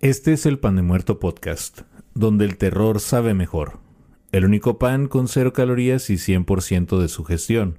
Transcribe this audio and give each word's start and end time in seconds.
Este 0.00 0.32
es 0.32 0.46
el 0.46 0.58
Pan 0.58 0.76
de 0.76 0.82
Muerto 0.82 1.18
Podcast, 1.18 1.82
donde 2.14 2.44
el 2.44 2.56
terror 2.56 3.00
sabe 3.00 3.34
mejor. 3.34 3.80
El 4.32 4.46
único 4.46 4.78
pan 4.78 5.08
con 5.08 5.28
cero 5.28 5.52
calorías 5.52 6.08
y 6.08 6.14
100% 6.14 6.98
de 6.98 7.08
su 7.08 7.24
gestión. 7.24 7.78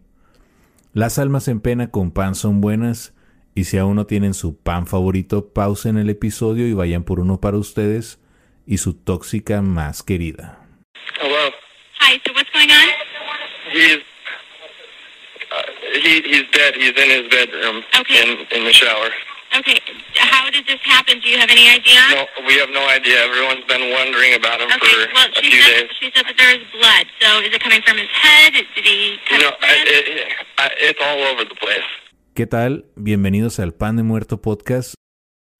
Las 0.94 1.18
almas 1.18 1.48
en 1.48 1.60
pena 1.60 1.90
con 1.90 2.12
pan 2.12 2.36
son 2.36 2.62
buenas, 2.62 3.14
y 3.56 3.64
si 3.66 3.78
aún 3.78 3.96
no 3.96 4.06
tienen 4.06 4.34
su 4.34 4.58
pan 4.58 4.88
favorito, 4.88 5.54
pausen 5.54 5.98
el 5.98 6.10
episodio 6.10 6.68
y 6.68 6.74
vayan 6.74 7.04
por 7.04 7.20
uno 7.20 7.40
para 7.42 7.58
ustedes 7.58 8.20
y 8.66 8.78
su 8.78 8.94
tóxica 8.94 9.62
más 9.62 10.04
querida. 10.04 10.60
Hello. 11.22 11.52
Hi, 12.02 12.20
so 12.26 12.34
what's 12.34 12.50
going 12.52 12.70
on? 12.72 12.88
He's 13.72 14.00
uh, 15.52 15.64
he 16.04 16.22
he's 16.22 16.46
dead. 16.52 16.76
He's 16.76 16.94
in 16.96 17.10
his 17.10 17.28
bedroom 17.30 17.84
Okay. 18.00 18.22
in 18.22 18.30
in 18.56 18.64
the 18.66 18.74
shower. 18.74 19.10
Okay, 19.58 19.80
how 20.16 20.48
did 20.52 20.64
this 20.68 20.80
happen? 20.86 21.20
Do 21.22 21.28
you 21.28 21.40
have 21.40 21.50
any 21.50 21.68
idea? 21.68 22.00
No, 22.14 22.28
we 22.46 22.54
have 22.62 22.70
no 22.70 22.86
idea. 22.88 23.18
Everyone's 23.26 23.66
been 23.66 23.90
wondering 23.92 24.36
about 24.36 24.62
him 24.62 24.70
Okay, 24.70 24.94
for 24.94 25.10
well, 25.14 25.26
a 25.36 25.42
few 25.42 25.62
said, 25.64 25.90
days. 25.90 25.90
she 26.00 26.12
said 26.16 26.26
that 26.30 26.38
there 26.38 26.54
is 26.54 26.62
blood. 26.72 27.06
So 27.20 27.40
is 27.42 27.50
it 27.52 27.60
coming 27.64 27.82
from 27.82 27.98
his 27.98 28.10
head? 28.14 28.54
Did 28.54 28.68
he 28.86 29.18
cut 29.28 29.42
No, 29.42 29.50
his 29.50 29.58
I, 29.66 29.74
it, 29.90 30.28
I, 30.60 30.70
it's 30.78 31.00
all 31.02 31.18
over 31.34 31.44
the 31.46 31.56
place. 31.56 31.90
¿Qué 32.34 32.48
tal? 32.48 32.86
Bienvenidos 32.96 33.60
al 33.60 33.74
Pan 33.74 33.98
de 33.98 34.04
Muerto 34.04 34.42
Podcast. 34.42 34.94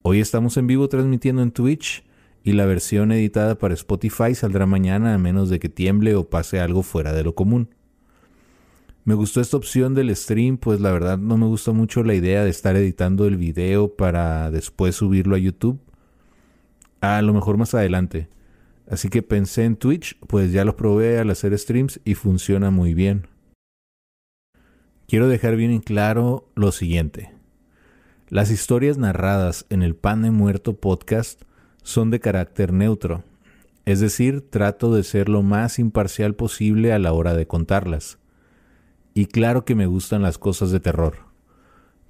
Hoy 0.02 0.20
estamos 0.20 0.56
en 0.56 0.66
vivo 0.66 0.88
transmitiendo 0.88 1.42
en 1.42 1.50
Twitch 1.50 2.04
y 2.42 2.52
la 2.52 2.64
versión 2.64 3.12
editada 3.12 3.58
para 3.58 3.74
Spotify 3.74 4.34
saldrá 4.34 4.64
mañana 4.64 5.12
a 5.12 5.18
menos 5.18 5.50
de 5.50 5.58
que 5.58 5.68
tiemble 5.68 6.14
o 6.14 6.30
pase 6.30 6.58
algo 6.58 6.82
fuera 6.82 7.12
de 7.12 7.22
lo 7.22 7.34
común. 7.34 7.74
Me 9.04 9.14
gustó 9.14 9.42
esta 9.42 9.58
opción 9.58 9.94
del 9.94 10.14
stream, 10.16 10.56
pues 10.56 10.80
la 10.80 10.92
verdad 10.92 11.18
no 11.18 11.36
me 11.36 11.46
gusta 11.46 11.72
mucho 11.72 12.02
la 12.02 12.14
idea 12.14 12.44
de 12.44 12.50
estar 12.50 12.76
editando 12.76 13.26
el 13.26 13.36
video 13.36 13.94
para 13.94 14.50
después 14.50 14.94
subirlo 14.94 15.36
a 15.36 15.38
YouTube. 15.38 15.80
A 17.02 17.20
lo 17.20 17.34
mejor 17.34 17.58
más 17.58 17.74
adelante. 17.74 18.28
Así 18.88 19.08
que 19.08 19.22
pensé 19.22 19.64
en 19.64 19.76
Twitch, 19.76 20.18
pues 20.20 20.52
ya 20.52 20.64
lo 20.64 20.76
probé 20.76 21.18
al 21.18 21.30
hacer 21.30 21.58
streams 21.58 22.00
y 22.04 22.14
funciona 22.14 22.70
muy 22.70 22.94
bien. 22.94 23.29
Quiero 25.10 25.26
dejar 25.26 25.56
bien 25.56 25.72
en 25.72 25.80
claro 25.80 26.48
lo 26.54 26.70
siguiente. 26.70 27.32
Las 28.28 28.52
historias 28.52 28.96
narradas 28.96 29.66
en 29.68 29.82
el 29.82 29.96
Pan 29.96 30.22
de 30.22 30.30
Muerto 30.30 30.76
podcast 30.76 31.42
son 31.82 32.12
de 32.12 32.20
carácter 32.20 32.72
neutro, 32.72 33.24
es 33.86 33.98
decir, 33.98 34.48
trato 34.48 34.94
de 34.94 35.02
ser 35.02 35.28
lo 35.28 35.42
más 35.42 35.80
imparcial 35.80 36.36
posible 36.36 36.92
a 36.92 37.00
la 37.00 37.12
hora 37.12 37.34
de 37.34 37.48
contarlas. 37.48 38.20
Y 39.12 39.26
claro 39.26 39.64
que 39.64 39.74
me 39.74 39.86
gustan 39.86 40.22
las 40.22 40.38
cosas 40.38 40.70
de 40.70 40.78
terror, 40.78 41.16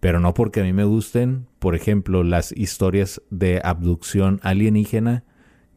pero 0.00 0.20
no 0.20 0.34
porque 0.34 0.60
a 0.60 0.64
mí 0.64 0.74
me 0.74 0.84
gusten, 0.84 1.46
por 1.58 1.74
ejemplo, 1.74 2.22
las 2.22 2.52
historias 2.52 3.22
de 3.30 3.62
abducción 3.64 4.40
alienígena, 4.42 5.24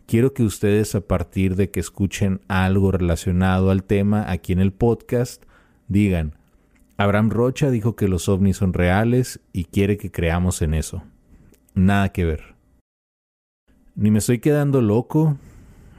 quiero 0.07 0.33
que 0.33 0.43
ustedes 0.43 0.93
a 0.93 1.07
partir 1.07 1.55
de 1.55 1.71
que 1.71 1.79
escuchen 1.79 2.41
algo 2.49 2.91
relacionado 2.91 3.71
al 3.71 3.85
tema 3.85 4.29
aquí 4.29 4.51
en 4.51 4.59
el 4.59 4.73
podcast, 4.73 5.41
digan, 5.87 6.33
Abraham 6.97 7.31
Rocha 7.31 7.71
dijo 7.71 7.95
que 7.95 8.07
los 8.07 8.29
ovnis 8.29 8.57
son 8.57 8.73
reales 8.73 9.39
y 9.51 9.65
quiere 9.65 9.97
que 9.97 10.11
creamos 10.11 10.61
en 10.61 10.73
eso. 10.73 11.03
Nada 11.73 12.09
que 12.09 12.25
ver. 12.25 12.55
Ni 13.95 14.11
me 14.11 14.19
estoy 14.19 14.39
quedando 14.39 14.81
loco. 14.81 15.37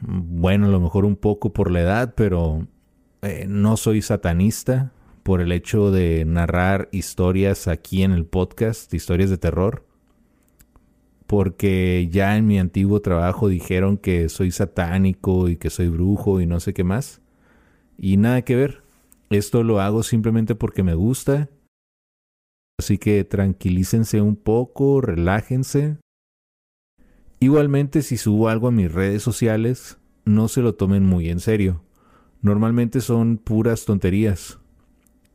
Bueno, 0.00 0.66
a 0.66 0.70
lo 0.70 0.80
mejor 0.80 1.04
un 1.04 1.16
poco 1.16 1.52
por 1.52 1.70
la 1.70 1.80
edad, 1.80 2.14
pero 2.16 2.66
eh, 3.22 3.46
no 3.48 3.76
soy 3.76 4.02
satanista 4.02 4.92
por 5.24 5.40
el 5.40 5.50
hecho 5.50 5.90
de 5.90 6.24
narrar 6.26 6.88
historias 6.92 7.66
aquí 7.66 8.02
en 8.02 8.12
el 8.12 8.26
podcast, 8.26 8.92
historias 8.94 9.30
de 9.30 9.38
terror. 9.38 9.84
Porque 11.26 12.08
ya 12.10 12.36
en 12.36 12.46
mi 12.46 12.58
antiguo 12.58 13.00
trabajo 13.00 13.48
dijeron 13.48 13.96
que 13.96 14.28
soy 14.28 14.50
satánico 14.50 15.48
y 15.48 15.56
que 15.56 15.70
soy 15.70 15.88
brujo 15.88 16.40
y 16.40 16.46
no 16.46 16.60
sé 16.60 16.74
qué 16.74 16.84
más. 16.84 17.20
Y 17.98 18.16
nada 18.18 18.42
que 18.42 18.54
ver. 18.54 18.83
Esto 19.30 19.62
lo 19.62 19.80
hago 19.80 20.02
simplemente 20.02 20.54
porque 20.54 20.82
me 20.82 20.94
gusta. 20.94 21.48
Así 22.78 22.98
que 22.98 23.24
tranquilícense 23.24 24.20
un 24.20 24.36
poco, 24.36 25.00
relájense. 25.00 25.96
Igualmente, 27.40 28.02
si 28.02 28.16
subo 28.16 28.48
algo 28.48 28.68
a 28.68 28.72
mis 28.72 28.92
redes 28.92 29.22
sociales, 29.22 29.98
no 30.24 30.48
se 30.48 30.62
lo 30.62 30.74
tomen 30.74 31.04
muy 31.04 31.28
en 31.28 31.40
serio. 31.40 31.82
Normalmente 32.42 33.00
son 33.00 33.38
puras 33.38 33.84
tonterías. 33.84 34.58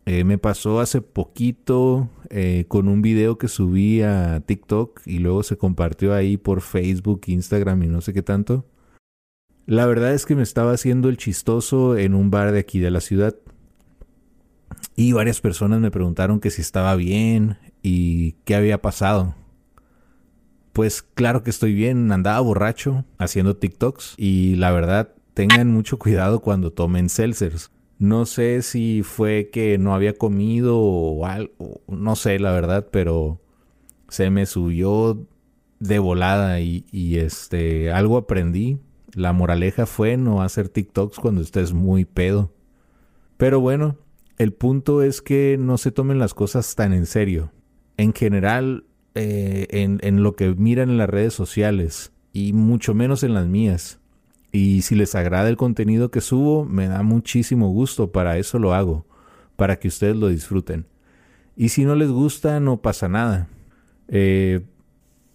Eh, 0.05 0.23
me 0.23 0.37
pasó 0.37 0.79
hace 0.79 1.01
poquito 1.01 2.09
eh, 2.29 2.65
con 2.67 2.87
un 2.87 3.01
video 3.01 3.37
que 3.37 3.47
subí 3.47 4.01
a 4.01 4.39
TikTok 4.39 5.01
y 5.05 5.19
luego 5.19 5.43
se 5.43 5.57
compartió 5.57 6.13
ahí 6.13 6.37
por 6.37 6.61
Facebook, 6.61 7.21
Instagram 7.27 7.83
y 7.83 7.87
no 7.87 8.01
sé 8.01 8.13
qué 8.13 8.23
tanto. 8.23 8.65
La 9.67 9.85
verdad 9.85 10.13
es 10.15 10.25
que 10.25 10.35
me 10.35 10.41
estaba 10.41 10.71
haciendo 10.71 11.09
el 11.09 11.17
chistoso 11.17 11.95
en 11.95 12.15
un 12.15 12.31
bar 12.31 12.51
de 12.51 12.59
aquí 12.59 12.79
de 12.79 12.89
la 12.89 13.01
ciudad. 13.01 13.35
Y 14.99 15.13
varias 15.13 15.39
personas 15.39 15.79
me 15.79 15.91
preguntaron 15.91 16.41
que 16.41 16.51
si 16.51 16.61
estaba 16.61 16.93
bien 16.97 17.57
y 17.81 18.33
qué 18.43 18.55
había 18.55 18.81
pasado. 18.81 19.33
Pues 20.73 21.01
claro 21.01 21.41
que 21.41 21.51
estoy 21.51 21.73
bien, 21.73 22.11
andaba 22.11 22.41
borracho 22.41 23.05
haciendo 23.17 23.55
TikToks 23.55 24.15
y 24.17 24.57
la 24.57 24.71
verdad 24.71 25.13
tengan 25.33 25.71
mucho 25.71 25.97
cuidado 25.99 26.41
cuando 26.41 26.73
tomen 26.73 27.07
seltzers. 27.07 27.71
No 27.97 28.25
sé 28.25 28.61
si 28.61 29.01
fue 29.01 29.49
que 29.53 29.77
no 29.77 29.95
había 29.95 30.17
comido 30.17 30.77
o 30.77 31.25
algo, 31.25 31.79
no 31.87 32.17
sé 32.17 32.37
la 32.37 32.51
verdad, 32.51 32.89
pero 32.91 33.39
se 34.09 34.29
me 34.29 34.45
subió 34.45 35.25
de 35.79 35.99
volada 35.99 36.59
y, 36.59 36.83
y 36.91 37.19
este 37.19 37.89
algo 37.93 38.17
aprendí. 38.17 38.79
La 39.13 39.31
moraleja 39.31 39.85
fue 39.85 40.17
no 40.17 40.41
hacer 40.41 40.67
TikToks 40.67 41.19
cuando 41.19 41.39
estés 41.39 41.71
muy 41.71 42.03
pedo. 42.03 42.51
Pero 43.37 43.61
bueno, 43.61 43.95
el 44.39 44.53
punto 44.53 45.03
es 45.03 45.21
que 45.21 45.57
no 45.59 45.77
se 45.77 45.91
tomen 45.91 46.17
las 46.17 46.33
cosas 46.33 46.73
tan 46.75 46.93
en 46.93 47.05
serio. 47.05 47.51
En 47.97 48.13
general, 48.13 48.85
eh, 49.13 49.67
en, 49.69 50.23
lo 50.23 50.37
que 50.37 50.55
miran 50.55 50.89
en 50.89 50.97
las 50.97 51.09
redes 51.09 51.33
sociales 51.33 52.13
y 52.31 52.53
mucho 52.53 52.93
menos 52.93 53.23
en 53.23 53.33
las 53.33 53.47
mías. 53.47 53.99
Y 54.53 54.81
si 54.83 54.95
les 54.95 55.13
agrada 55.13 55.49
el 55.49 55.57
contenido 55.57 56.09
que 56.09 56.21
subo, 56.21 56.63
me 56.63 56.87
da 56.87 57.03
muchísimo 57.03 57.67
gusto, 57.69 58.13
para 58.13 58.37
eso 58.37 58.59
lo 58.59 58.73
hago, 58.73 59.05
para 59.57 59.77
que 59.77 59.89
ustedes 59.89 60.15
lo 60.15 60.29
disfruten. 60.29 60.85
Y 61.57 61.69
si 61.69 61.83
no 61.83 61.95
les 61.95 62.09
gusta, 62.09 62.61
no 62.61 62.81
pasa 62.81 63.09
nada. 63.09 63.49
Eh, 64.07 64.61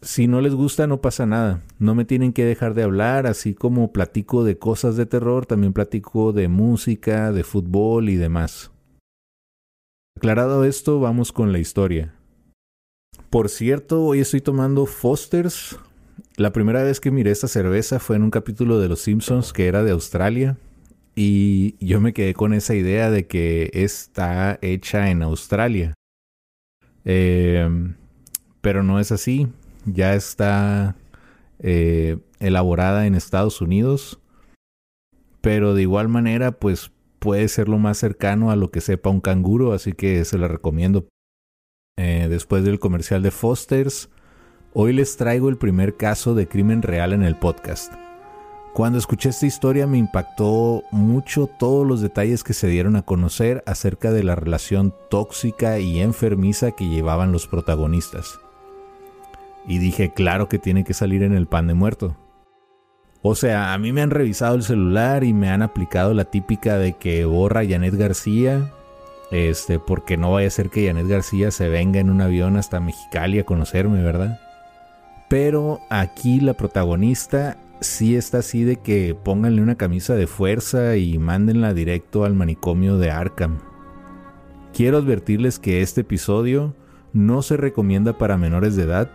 si 0.01 0.29
no 0.29 0.41
les 0.41 0.55
gusta, 0.55 0.87
no 0.87 1.03
pasa 1.03 1.27
nada. 1.27 1.63
No 1.79 1.95
me 1.95 2.07
tienen 2.07 2.33
que 2.33 2.47
dejar 2.47 2.73
de 2.73 2.85
hablar, 2.85 3.27
así 3.27 3.53
como 3.53 3.93
platico 3.93 4.45
de 4.45 4.57
cosas 4.57 4.97
de 4.97 5.05
terror, 5.05 5.45
también 5.45 5.75
platico 5.75 6.33
de 6.33 6.49
música, 6.49 7.33
de 7.33 7.45
fútbol 7.45 8.09
y 8.09 8.17
demás. 8.17 8.71
Aclarado 10.17 10.65
esto, 10.65 11.01
vamos 11.01 11.33
con 11.33 11.53
la 11.53 11.59
historia. 11.59 12.15
Por 13.31 13.49
cierto, 13.49 14.05
hoy 14.05 14.21
estoy 14.21 14.41
tomando 14.41 14.87
Foster's. 14.87 15.79
La 16.37 16.53
primera 16.53 16.85
vez 16.85 17.01
que 17.01 17.11
miré 17.11 17.33
esta 17.33 17.49
cerveza 17.49 17.99
fue 17.99 18.17
en 18.17 18.23
un 18.23 18.31
capítulo 18.31 18.79
de 18.79 18.89
Los 18.89 19.01
Simpsons 19.01 19.53
que 19.53 19.67
era 19.67 19.83
de 19.83 19.91
Australia. 19.91 20.57
Y 21.17 21.75
yo 21.85 22.01
me 22.01 22.13
quedé 22.13 22.33
con 22.33 22.55
esa 22.55 22.75
idea 22.75 23.11
de 23.11 23.27
que 23.27 23.71
está 23.75 24.59
hecha 24.63 25.11
en 25.11 25.23
Australia. 25.23 25.95
Eh, 27.05 27.69
pero 28.61 28.85
no 28.85 29.01
es 29.01 29.11
así. 29.11 29.49
Ya 29.85 30.15
está 30.15 30.97
eh, 31.59 32.19
elaborada 32.39 33.07
en 33.07 33.17
Estados 33.17 33.61
Unidos. 33.61 34.21
Pero 35.41 35.75
de 35.75 35.83
igual 35.83 36.09
manera, 36.09 36.53
pues 36.53 36.91
puede 37.25 37.49
ser 37.49 37.71
lo 37.71 37.79
más 37.79 37.97
cercano 37.97 38.51
a 38.51 38.57
lo 38.57 38.71
que 38.71 38.83
sepa 38.83 39.09
un 39.09 39.23
canguro, 39.23 39.73
así 39.73 39.95
que 39.95 40.27
se 40.27 40.37
la 40.37 40.47
recomiendo. 40.47 41.09
Eh, 41.97 42.27
después 42.29 42.65
del 42.65 42.79
comercial 42.79 43.23
de 43.23 43.31
Foster's, 43.31 44.11
hoy 44.75 44.93
les 44.93 45.17
traigo 45.17 45.49
el 45.49 45.57
primer 45.57 45.97
caso 45.97 46.35
de 46.35 46.49
crimen 46.49 46.83
real 46.83 47.15
en 47.15 47.23
el 47.23 47.37
podcast. 47.37 47.95
Cuando 48.75 48.99
escuché 48.99 49.31
esta 49.31 49.47
historia 49.47 49.87
me 49.87 49.97
impactó 49.97 50.83
mucho 50.91 51.47
todos 51.47 51.87
los 51.87 52.03
detalles 52.03 52.45
que 52.45 52.53
se 52.53 52.69
dieron 52.69 52.95
a 52.95 53.07
conocer 53.07 53.63
acerca 53.65 54.13
de 54.13 54.23
la 54.23 54.35
relación 54.35 54.95
tóxica 55.09 55.79
y 55.79 56.01
enfermiza 56.01 56.73
que 56.73 56.91
llevaban 56.91 57.33
los 57.33 57.47
protagonistas. 57.47 58.39
Y 59.67 59.79
dije, 59.79 60.13
claro 60.13 60.51
que 60.51 60.59
tiene 60.59 60.85
que 60.85 60.93
salir 60.93 61.23
en 61.23 61.33
el 61.33 61.47
pan 61.47 61.69
de 61.69 61.75
muerto. 61.75 62.19
O 63.27 63.35
sea, 63.35 63.73
a 63.73 63.79
mí 63.79 63.91
me 63.91 64.03
han 64.03 64.11
revisado 64.11 64.55
el 64.55 64.63
celular 64.63 65.25
y 65.25 65.33
me 65.33 65.49
han 65.49 65.63
aplicado 65.63 66.13
la 66.13 66.27
típica 66.27 66.77
de 66.77 66.93
que 66.93 67.25
borra 67.25 67.61
a 67.61 67.67
Janet 67.67 67.95
García 67.95 68.71
Este, 69.31 69.79
porque 69.79 70.19
no 70.19 70.33
vaya 70.33 70.49
a 70.49 70.51
ser 70.51 70.69
que 70.69 70.87
Janet 70.87 71.09
García 71.09 71.51
se 71.51 71.71
venga 71.71 72.01
en 72.01 72.11
un 72.11 72.21
avión 72.21 72.59
hasta 72.59 72.81
Mexicali 72.81 73.39
a 73.39 73.45
conocerme, 73.45 74.03
¿verdad? 74.03 74.39
Pero 75.31 75.81
aquí 75.89 76.39
la 76.39 76.53
protagonista 76.53 77.57
sí 77.81 78.15
está 78.15 78.39
así 78.39 78.63
de 78.63 78.77
que 78.77 79.15
pónganle 79.15 79.63
una 79.63 79.77
camisa 79.77 80.15
de 80.15 80.27
fuerza 80.27 80.99
y 80.99 81.17
mándenla 81.17 81.73
directo 81.73 82.27
al 82.27 82.35
manicomio 82.35 82.99
de 82.99 83.11
Arkham. 83.11 83.61
Quiero 84.75 84.99
advertirles 84.99 85.59
que 85.59 85.81
este 85.81 86.03
episodio 86.03 86.75
no 87.15 87.41
se 87.41 87.57
recomienda 87.57 88.19
para 88.19 88.37
menores 88.37 88.77
de 88.77 88.83
edad, 88.83 89.11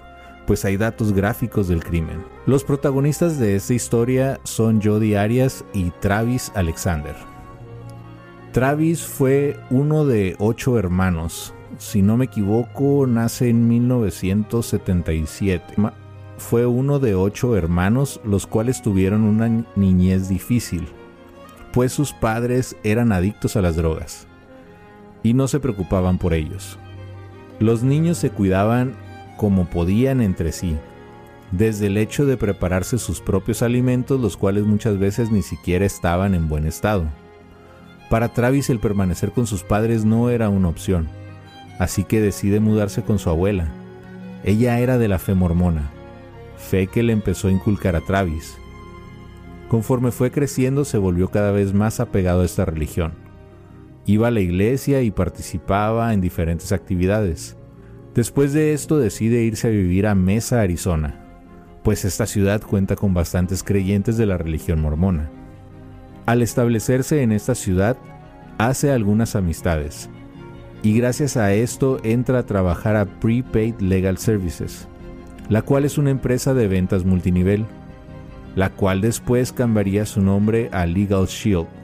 pues 0.49 0.65
hay 0.65 0.75
datos 0.77 1.13
gráficos 1.13 1.67
del 1.67 1.83
crimen. 1.83 2.25
Los 2.47 2.63
protagonistas 2.63 3.37
de 3.37 3.55
esta 3.55 3.75
historia 3.75 4.39
son 4.45 4.81
Jody 4.81 5.13
Arias 5.13 5.63
y 5.75 5.91
Travis 5.99 6.51
Alexander. 6.55 7.15
Travis 8.51 9.03
fue 9.03 9.59
uno 9.69 10.07
de 10.07 10.35
ocho 10.39 10.79
hermanos. 10.79 11.53
Si 11.77 12.01
no 12.01 12.17
me 12.17 12.25
equivoco, 12.25 13.05
nace 13.05 13.49
en 13.49 13.67
1977 13.67 15.75
fue 16.39 16.65
uno 16.65 16.97
de 16.97 17.13
ocho 17.13 17.55
hermanos 17.55 18.19
los 18.23 18.47
cuales 18.47 18.81
tuvieron 18.81 19.25
una 19.25 19.65
niñez 19.75 20.29
difícil, 20.29 20.87
pues 21.73 21.93
sus 21.93 22.11
padres 22.11 22.75
eran 22.83 23.11
adictos 23.11 23.55
a 23.55 23.61
las 23.61 23.75
drogas 23.75 24.25
y 25.21 25.35
no 25.35 25.47
se 25.47 25.59
preocupaban 25.59 26.17
por 26.17 26.33
ellos. 26.33 26.79
Los 27.59 27.83
niños 27.83 28.17
se 28.17 28.31
cuidaban 28.31 28.95
como 29.39 29.69
podían 29.69 30.19
entre 30.19 30.51
sí, 30.51 30.75
desde 31.53 31.87
el 31.87 31.95
hecho 31.95 32.25
de 32.25 32.35
prepararse 32.35 32.97
sus 32.97 33.21
propios 33.21 33.61
alimentos, 33.61 34.19
los 34.19 34.35
cuales 34.35 34.65
muchas 34.65 34.99
veces 34.99 35.31
ni 35.31 35.43
siquiera 35.43 35.85
estaban 35.85 36.35
en 36.35 36.49
buen 36.49 36.67
estado. 36.67 37.05
Para 38.09 38.33
Travis 38.33 38.69
el 38.69 38.79
permanecer 38.79 39.31
con 39.31 39.47
sus 39.47 39.63
padres 39.63 40.03
no 40.03 40.29
era 40.29 40.49
una 40.49 40.67
opción, 40.67 41.07
así 41.79 42.03
que 42.03 42.19
decide 42.19 42.59
mudarse 42.59 43.01
con 43.01 43.17
su 43.17 43.29
abuela. 43.29 43.69
Ella 44.43 44.77
era 44.79 44.97
de 44.97 45.07
la 45.07 45.19
fe 45.19 45.35
mormona, 45.35 45.89
fe 46.57 46.87
que 46.87 47.01
le 47.01 47.13
empezó 47.13 47.47
a 47.47 47.51
inculcar 47.51 47.95
a 47.95 48.01
Travis. 48.01 48.57
Conforme 49.69 50.11
fue 50.11 50.31
creciendo 50.31 50.83
se 50.83 50.97
volvió 50.97 51.29
cada 51.29 51.51
vez 51.51 51.73
más 51.73 52.01
apegado 52.01 52.41
a 52.41 52.45
esta 52.45 52.65
religión. 52.65 53.13
Iba 54.05 54.27
a 54.27 54.31
la 54.31 54.41
iglesia 54.41 55.01
y 55.01 55.11
participaba 55.11 56.13
en 56.13 56.19
diferentes 56.19 56.73
actividades. 56.73 57.55
Después 58.19 58.51
de 58.51 58.73
esto 58.73 58.97
decide 58.97 59.43
irse 59.43 59.69
a 59.69 59.71
vivir 59.71 60.05
a 60.05 60.13
Mesa, 60.13 60.59
Arizona, 60.59 61.15
pues 61.83 62.03
esta 62.03 62.25
ciudad 62.25 62.61
cuenta 62.61 62.97
con 62.97 63.13
bastantes 63.13 63.63
creyentes 63.63 64.17
de 64.17 64.25
la 64.25 64.37
religión 64.37 64.81
mormona. 64.81 65.29
Al 66.25 66.41
establecerse 66.41 67.21
en 67.21 67.31
esta 67.31 67.55
ciudad, 67.55 67.95
hace 68.57 68.91
algunas 68.91 69.37
amistades, 69.37 70.09
y 70.83 70.97
gracias 70.97 71.37
a 71.37 71.53
esto 71.53 72.01
entra 72.03 72.39
a 72.39 72.45
trabajar 72.45 72.97
a 72.97 73.05
Prepaid 73.05 73.79
Legal 73.79 74.17
Services, 74.17 74.89
la 75.47 75.61
cual 75.61 75.85
es 75.85 75.97
una 75.97 76.09
empresa 76.09 76.53
de 76.53 76.67
ventas 76.67 77.05
multinivel, 77.05 77.65
la 78.53 78.69
cual 78.69 78.99
después 78.99 79.53
cambiaría 79.53 80.05
su 80.05 80.19
nombre 80.21 80.67
a 80.73 80.85
Legal 80.85 81.27
Shield. 81.27 81.78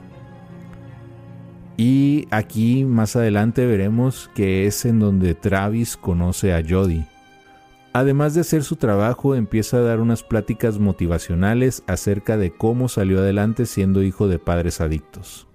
Y 1.77 2.27
aquí 2.31 2.86
más 2.86 3.16
adelante 3.16 3.66
veremos 3.66 4.30
que 4.33 4.66
es 4.66 4.86
en 4.86 5.00
donde 5.00 5.36
Travis 5.36 5.98
conoce 5.98 6.54
a 6.54 6.63
Jody. 6.68 7.06
Además 7.92 8.33
de 8.33 8.42
hacer 8.42 8.63
su 8.63 8.75
trabajo, 8.75 9.36
empieza 9.36 9.77
a 9.77 9.81
dar 9.81 10.00
unas 10.00 10.24
pláticas 10.24 10.80
motivacionales 10.80 11.83
acerca 11.88 12.38
de 12.38 12.51
cómo 12.51 12.89
salió 12.89 13.19
adelante 13.19 13.66
siendo 13.66 14.04
hijo 14.04 14.27
de 14.27 14.39
padres 14.39 14.81
adictos. 14.81 15.48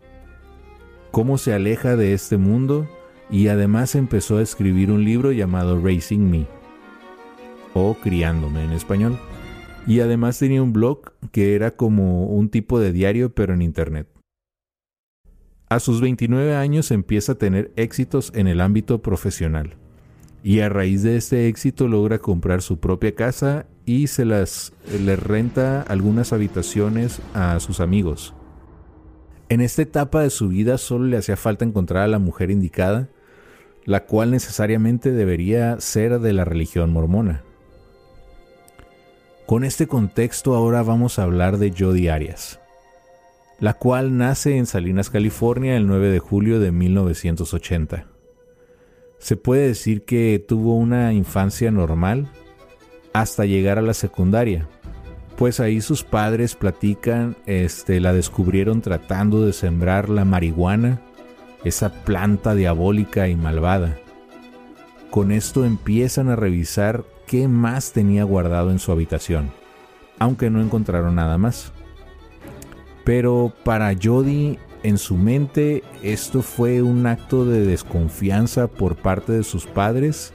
Cómo 1.10 1.38
se 1.38 1.52
aleja 1.52 1.96
de 1.96 2.14
este 2.14 2.36
mundo 2.36 2.88
y 3.30 3.48
además 3.48 3.94
empezó 3.94 4.38
a 4.38 4.42
escribir 4.42 4.90
un 4.90 5.04
libro 5.04 5.32
llamado 5.32 5.80
Racing 5.80 6.30
Me 6.30 6.46
o 7.74 7.94
Criándome 7.94 8.64
en 8.64 8.72
español. 8.72 9.18
Y 9.86 10.00
además 10.00 10.38
tenía 10.38 10.62
un 10.62 10.72
blog 10.72 11.12
que 11.32 11.54
era 11.54 11.72
como 11.72 12.26
un 12.26 12.48
tipo 12.48 12.78
de 12.78 12.92
diario 12.92 13.34
pero 13.34 13.54
en 13.54 13.62
internet. 13.62 14.06
A 15.70 15.78
sus 15.78 16.00
29 16.00 16.56
años 16.56 16.90
empieza 16.90 17.32
a 17.32 17.34
tener 17.36 17.70
éxitos 17.76 18.32
en 18.34 18.48
el 18.48 18.60
ámbito 18.60 19.02
profesional. 19.02 19.76
Y 20.42 20.58
a 20.60 20.68
raíz 20.68 21.04
de 21.04 21.16
este 21.16 21.46
éxito 21.46 21.86
logra 21.86 22.18
comprar 22.18 22.60
su 22.60 22.80
propia 22.80 23.14
casa 23.14 23.66
y 23.86 24.08
se 24.08 24.24
las 24.24 24.72
le 25.00 25.14
renta 25.14 25.82
algunas 25.82 26.32
habitaciones 26.32 27.22
a 27.34 27.60
sus 27.60 27.78
amigos. 27.78 28.34
En 29.48 29.60
esta 29.60 29.82
etapa 29.82 30.22
de 30.22 30.30
su 30.30 30.48
vida 30.48 30.76
solo 30.76 31.04
le 31.04 31.18
hacía 31.18 31.36
falta 31.36 31.64
encontrar 31.64 32.02
a 32.02 32.08
la 32.08 32.18
mujer 32.18 32.50
indicada, 32.50 33.08
la 33.84 34.06
cual 34.06 34.32
necesariamente 34.32 35.12
debería 35.12 35.80
ser 35.80 36.18
de 36.18 36.32
la 36.32 36.44
religión 36.44 36.92
mormona. 36.92 37.44
Con 39.46 39.62
este 39.62 39.86
contexto 39.86 40.56
ahora 40.56 40.82
vamos 40.82 41.20
a 41.20 41.22
hablar 41.22 41.58
de 41.58 41.72
Jodi 41.76 42.08
Arias, 42.08 42.59
la 43.60 43.74
cual 43.74 44.16
nace 44.16 44.56
en 44.56 44.66
Salinas, 44.66 45.10
California 45.10 45.76
el 45.76 45.86
9 45.86 46.08
de 46.08 46.18
julio 46.18 46.60
de 46.60 46.72
1980. 46.72 48.06
Se 49.18 49.36
puede 49.36 49.68
decir 49.68 50.04
que 50.04 50.42
tuvo 50.46 50.76
una 50.76 51.12
infancia 51.12 51.70
normal 51.70 52.28
hasta 53.12 53.44
llegar 53.44 53.78
a 53.78 53.82
la 53.82 53.92
secundaria, 53.92 54.66
pues 55.36 55.60
ahí 55.60 55.82
sus 55.82 56.04
padres 56.04 56.54
platican, 56.54 57.36
este, 57.46 58.00
la 58.00 58.14
descubrieron 58.14 58.80
tratando 58.80 59.44
de 59.44 59.52
sembrar 59.52 60.08
la 60.08 60.24
marihuana, 60.24 61.00
esa 61.62 61.92
planta 62.04 62.54
diabólica 62.54 63.28
y 63.28 63.36
malvada. 63.36 63.98
Con 65.10 65.32
esto 65.32 65.64
empiezan 65.66 66.28
a 66.28 66.36
revisar 66.36 67.04
qué 67.26 67.46
más 67.48 67.92
tenía 67.92 68.24
guardado 68.24 68.70
en 68.70 68.78
su 68.78 68.90
habitación, 68.90 69.50
aunque 70.18 70.48
no 70.48 70.62
encontraron 70.62 71.14
nada 71.14 71.36
más. 71.36 71.72
Pero 73.04 73.52
para 73.64 73.94
Jody, 74.00 74.58
en 74.82 74.98
su 74.98 75.16
mente, 75.16 75.82
esto 76.02 76.42
fue 76.42 76.82
un 76.82 77.06
acto 77.06 77.44
de 77.44 77.64
desconfianza 77.64 78.68
por 78.68 78.96
parte 78.96 79.32
de 79.32 79.42
sus 79.42 79.66
padres, 79.66 80.32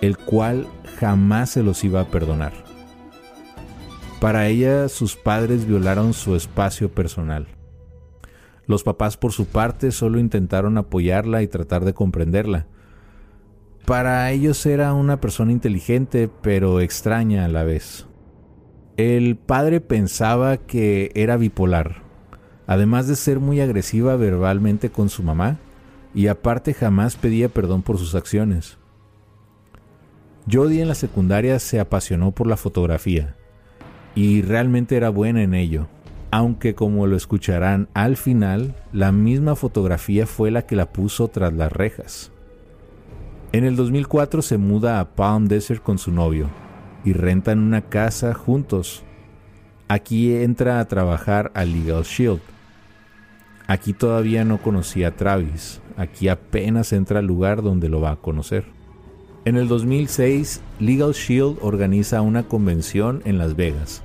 el 0.00 0.16
cual 0.16 0.66
jamás 0.98 1.50
se 1.50 1.62
los 1.62 1.82
iba 1.84 2.00
a 2.00 2.06
perdonar. 2.06 2.52
Para 4.20 4.48
ella, 4.48 4.88
sus 4.88 5.16
padres 5.16 5.66
violaron 5.66 6.12
su 6.12 6.36
espacio 6.36 6.90
personal. 6.90 7.46
Los 8.66 8.82
papás 8.82 9.16
por 9.16 9.32
su 9.32 9.46
parte 9.46 9.92
solo 9.92 10.18
intentaron 10.18 10.78
apoyarla 10.78 11.42
y 11.42 11.48
tratar 11.48 11.84
de 11.84 11.94
comprenderla, 11.94 12.66
para 13.86 14.28
ellos 14.32 14.66
era 14.66 14.94
una 14.94 15.20
persona 15.20 15.52
inteligente 15.52 16.28
pero 16.42 16.80
extraña 16.80 17.44
a 17.44 17.48
la 17.48 17.62
vez. 17.62 18.04
El 18.96 19.36
padre 19.36 19.82
pensaba 19.82 20.56
que 20.56 21.12
era 21.14 21.36
bipolar, 21.36 21.96
además 22.66 23.06
de 23.06 23.16
ser 23.16 23.40
muy 23.40 23.60
agresiva 23.60 24.16
verbalmente 24.16 24.88
con 24.88 25.10
su 25.10 25.22
mamá, 25.22 25.58
y 26.14 26.28
aparte 26.28 26.72
jamás 26.72 27.14
pedía 27.14 27.50
perdón 27.50 27.82
por 27.82 27.98
sus 27.98 28.14
acciones. 28.14 28.78
Jodie 30.50 30.80
en 30.80 30.88
la 30.88 30.94
secundaria 30.94 31.58
se 31.58 31.78
apasionó 31.78 32.30
por 32.30 32.46
la 32.46 32.56
fotografía, 32.56 33.36
y 34.14 34.40
realmente 34.40 34.96
era 34.96 35.10
buena 35.10 35.42
en 35.42 35.52
ello, 35.52 35.88
aunque 36.30 36.74
como 36.74 37.06
lo 37.06 37.18
escucharán 37.18 37.88
al 37.92 38.16
final, 38.16 38.74
la 38.94 39.12
misma 39.12 39.56
fotografía 39.56 40.26
fue 40.26 40.50
la 40.50 40.62
que 40.62 40.74
la 40.74 40.90
puso 40.90 41.28
tras 41.28 41.52
las 41.52 41.70
rejas. 41.70 42.32
En 43.52 43.64
el 43.64 43.76
2004 43.76 44.40
se 44.40 44.56
muda 44.56 45.00
a 45.00 45.14
Palm 45.14 45.48
Desert 45.48 45.82
con 45.82 45.98
su 45.98 46.12
novio 46.12 46.48
y 47.06 47.14
rentan 47.14 47.60
una 47.60 47.80
casa 47.80 48.34
juntos. 48.34 49.02
Aquí 49.88 50.34
entra 50.34 50.78
a 50.78 50.84
trabajar 50.84 51.50
a 51.54 51.64
Legal 51.64 52.02
Shield. 52.02 52.40
Aquí 53.66 53.94
todavía 53.94 54.44
no 54.44 54.58
conocía 54.58 55.08
a 55.08 55.10
Travis, 55.12 55.80
aquí 55.96 56.28
apenas 56.28 56.92
entra 56.92 57.20
al 57.20 57.26
lugar 57.26 57.62
donde 57.62 57.88
lo 57.88 58.02
va 58.02 58.10
a 58.10 58.16
conocer. 58.16 58.66
En 59.46 59.56
el 59.56 59.68
2006, 59.68 60.60
Legal 60.78 61.12
Shield 61.12 61.56
organiza 61.62 62.20
una 62.20 62.42
convención 62.42 63.22
en 63.24 63.38
Las 63.38 63.56
Vegas 63.56 64.02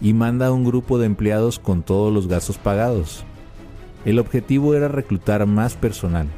y 0.00 0.14
manda 0.14 0.46
a 0.46 0.52
un 0.52 0.64
grupo 0.64 0.98
de 0.98 1.04
empleados 1.04 1.58
con 1.58 1.82
todos 1.82 2.10
los 2.14 2.26
gastos 2.26 2.56
pagados. 2.56 3.24
El 4.06 4.18
objetivo 4.18 4.74
era 4.74 4.88
reclutar 4.88 5.44
más 5.44 5.74
personal 5.74 6.28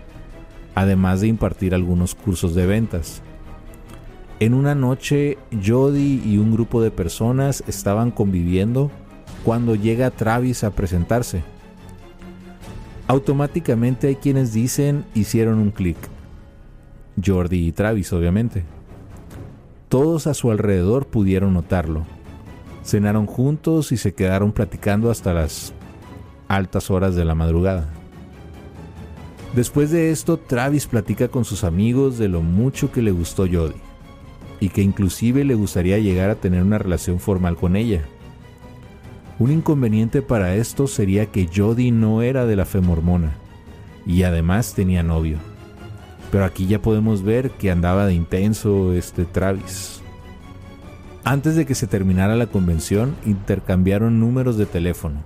además 0.74 1.20
de 1.20 1.28
impartir 1.28 1.74
algunos 1.74 2.14
cursos 2.14 2.54
de 2.54 2.66
ventas. 2.66 3.22
En 4.40 4.54
una 4.54 4.74
noche, 4.74 5.36
Jody 5.52 6.22
y 6.24 6.38
un 6.38 6.50
grupo 6.50 6.80
de 6.80 6.90
personas 6.90 7.62
estaban 7.66 8.10
conviviendo 8.10 8.90
cuando 9.44 9.74
llega 9.74 10.10
Travis 10.10 10.64
a 10.64 10.70
presentarse. 10.70 11.42
Automáticamente 13.06 14.06
hay 14.06 14.16
quienes 14.16 14.54
dicen 14.54 15.04
hicieron 15.14 15.58
un 15.58 15.70
clic. 15.70 15.98
Jordi 17.22 17.66
y 17.66 17.72
Travis, 17.72 18.14
obviamente. 18.14 18.64
Todos 19.90 20.26
a 20.26 20.32
su 20.32 20.50
alrededor 20.50 21.06
pudieron 21.06 21.52
notarlo. 21.52 22.06
Cenaron 22.82 23.26
juntos 23.26 23.92
y 23.92 23.98
se 23.98 24.14
quedaron 24.14 24.52
platicando 24.52 25.10
hasta 25.10 25.34
las 25.34 25.74
altas 26.48 26.90
horas 26.90 27.14
de 27.14 27.26
la 27.26 27.34
madrugada. 27.34 27.90
Después 29.54 29.90
de 29.90 30.12
esto, 30.12 30.38
Travis 30.38 30.86
platica 30.86 31.28
con 31.28 31.44
sus 31.44 31.62
amigos 31.62 32.16
de 32.16 32.28
lo 32.28 32.40
mucho 32.40 32.90
que 32.90 33.02
le 33.02 33.10
gustó 33.10 33.46
Jody 33.46 33.89
y 34.60 34.68
que 34.68 34.82
inclusive 34.82 35.44
le 35.44 35.54
gustaría 35.54 35.98
llegar 35.98 36.30
a 36.30 36.36
tener 36.36 36.62
una 36.62 36.78
relación 36.78 37.18
formal 37.18 37.56
con 37.56 37.76
ella. 37.76 38.02
Un 39.38 39.50
inconveniente 39.50 40.20
para 40.20 40.54
esto 40.54 40.86
sería 40.86 41.26
que 41.26 41.48
Jody 41.52 41.90
no 41.90 42.20
era 42.20 42.44
de 42.44 42.56
la 42.56 42.66
fe 42.66 42.82
mormona 42.82 43.32
y 44.06 44.22
además 44.22 44.74
tenía 44.74 45.02
novio. 45.02 45.38
Pero 46.30 46.44
aquí 46.44 46.66
ya 46.66 46.82
podemos 46.82 47.22
ver 47.22 47.50
que 47.52 47.70
andaba 47.70 48.06
de 48.06 48.14
intenso 48.14 48.92
este 48.92 49.24
Travis. 49.24 50.02
Antes 51.24 51.56
de 51.56 51.66
que 51.66 51.74
se 51.74 51.86
terminara 51.86 52.36
la 52.36 52.46
convención, 52.46 53.16
intercambiaron 53.24 54.20
números 54.20 54.56
de 54.56 54.66
teléfono, 54.66 55.22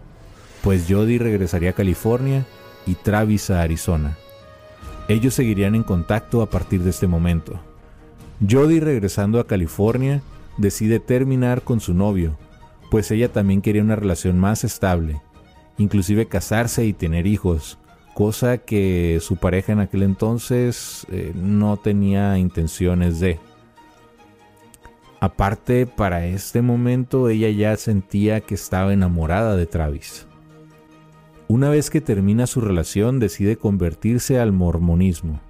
pues 0.63 0.87
Jody 0.89 1.19
regresaría 1.19 1.71
a 1.71 1.75
California 1.75 2.47
y 2.87 2.95
Travis 2.95 3.51
a 3.51 3.63
Arizona. 3.63 4.17
Ellos 5.09 5.35
seguirían 5.35 5.75
en 5.75 5.83
contacto 5.83 6.41
a 6.41 6.49
partir 6.49 6.83
de 6.83 6.91
este 6.91 7.07
momento. 7.07 7.61
Jody 8.41 8.81
regresando 8.81 9.39
a 9.39 9.47
California 9.47 10.23
decide 10.57 11.01
terminar 11.01 11.63
con 11.63 11.81
su 11.81 11.95
novio, 11.95 12.37
pues 12.91 13.11
ella 13.11 13.33
también 13.33 13.63
quería 13.63 13.83
una 13.83 13.97
relación 13.97 14.39
más 14.39 14.65
estable, 14.65 15.21
inclusive 15.79 16.27
casarse 16.27 16.85
y 16.85 16.93
tener 16.93 17.27
hijos, 17.27 17.79
cosa 18.13 18.59
que 18.59 19.19
su 19.21 19.37
pareja 19.37 19.73
en 19.73 19.81
aquel 19.81 20.03
entonces 20.03 21.07
eh, 21.11 21.33
no 21.35 21.77
tenía 21.77 22.39
intenciones 22.39 23.21
de. 23.21 23.39
Aparte, 25.21 25.87
para 25.87 26.27
este 26.27 26.61
momento 26.61 27.29
ella 27.29 27.49
ya 27.51 27.77
sentía 27.77 28.41
que 28.41 28.55
estaba 28.55 28.93
enamorada 28.93 29.57
de 29.57 29.67
Travis. 29.67 30.27
Una 31.49 31.71
vez 31.71 31.89
que 31.89 32.01
termina 32.01 32.47
su 32.47 32.61
relación 32.61 33.21
decide 33.21 33.57
convertirse 33.57 34.39
al 34.39 34.53
mormonismo, 34.53 35.41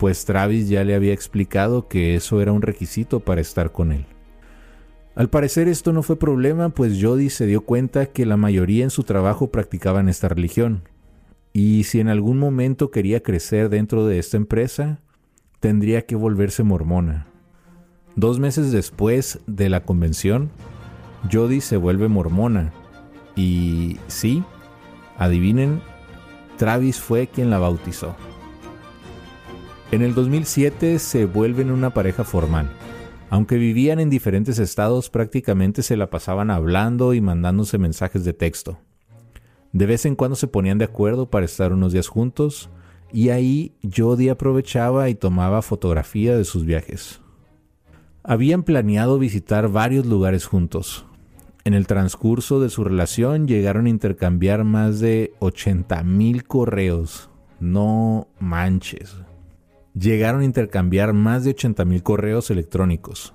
pues 0.00 0.24
Travis 0.24 0.70
ya 0.70 0.82
le 0.82 0.94
había 0.94 1.12
explicado 1.12 1.86
que 1.86 2.14
eso 2.14 2.40
era 2.40 2.52
un 2.52 2.62
requisito 2.62 3.20
para 3.20 3.42
estar 3.42 3.70
con 3.70 3.92
él. 3.92 4.06
Al 5.14 5.28
parecer 5.28 5.68
esto 5.68 5.92
no 5.92 6.02
fue 6.02 6.18
problema, 6.18 6.70
pues 6.70 6.98
Jody 6.98 7.28
se 7.28 7.44
dio 7.44 7.60
cuenta 7.60 8.06
que 8.06 8.24
la 8.24 8.38
mayoría 8.38 8.82
en 8.82 8.88
su 8.88 9.02
trabajo 9.02 9.50
practicaban 9.50 10.08
esta 10.08 10.28
religión, 10.28 10.88
y 11.52 11.84
si 11.84 12.00
en 12.00 12.08
algún 12.08 12.38
momento 12.38 12.90
quería 12.90 13.22
crecer 13.22 13.68
dentro 13.68 14.06
de 14.06 14.18
esta 14.18 14.38
empresa, 14.38 15.00
tendría 15.58 16.06
que 16.06 16.16
volverse 16.16 16.62
mormona. 16.62 17.26
Dos 18.16 18.40
meses 18.40 18.72
después 18.72 19.40
de 19.46 19.68
la 19.68 19.82
convención, 19.82 20.48
Jody 21.30 21.60
se 21.60 21.76
vuelve 21.76 22.08
mormona, 22.08 22.72
y 23.36 23.98
sí, 24.06 24.44
Adivinen, 25.18 25.82
Travis 26.56 26.98
fue 26.98 27.26
quien 27.26 27.50
la 27.50 27.58
bautizó. 27.58 28.16
En 29.92 30.02
el 30.02 30.14
2007 30.14 30.98
se 30.98 31.26
vuelven 31.26 31.70
una 31.70 31.90
pareja 31.90 32.24
formal. 32.24 32.70
Aunque 33.28 33.56
vivían 33.56 34.00
en 34.00 34.10
diferentes 34.10 34.58
estados, 34.58 35.10
prácticamente 35.10 35.82
se 35.82 35.96
la 35.96 36.10
pasaban 36.10 36.50
hablando 36.50 37.14
y 37.14 37.20
mandándose 37.20 37.78
mensajes 37.78 38.24
de 38.24 38.32
texto. 38.32 38.78
De 39.72 39.86
vez 39.86 40.04
en 40.06 40.16
cuando 40.16 40.36
se 40.36 40.48
ponían 40.48 40.78
de 40.78 40.84
acuerdo 40.84 41.30
para 41.30 41.46
estar 41.46 41.72
unos 41.72 41.92
días 41.92 42.08
juntos, 42.08 42.70
y 43.12 43.30
ahí 43.30 43.74
Jody 43.96 44.28
aprovechaba 44.28 45.08
y 45.08 45.14
tomaba 45.14 45.62
fotografía 45.62 46.36
de 46.36 46.44
sus 46.44 46.64
viajes. 46.64 47.20
Habían 48.22 48.62
planeado 48.62 49.18
visitar 49.18 49.68
varios 49.68 50.06
lugares 50.06 50.46
juntos, 50.46 51.06
en 51.64 51.74
el 51.74 51.86
transcurso 51.86 52.58
de 52.60 52.70
su 52.70 52.84
relación 52.84 53.46
llegaron 53.46 53.86
a 53.86 53.90
intercambiar 53.90 54.64
más 54.64 54.98
de 54.98 55.34
80 55.40 56.02
mil 56.04 56.44
correos. 56.44 57.28
No 57.60 58.28
manches. 58.38 59.14
Llegaron 59.94 60.42
a 60.42 60.44
intercambiar 60.44 61.12
más 61.12 61.44
de 61.44 61.50
80 61.50 61.84
mil 61.84 62.02
correos 62.02 62.50
electrónicos, 62.50 63.34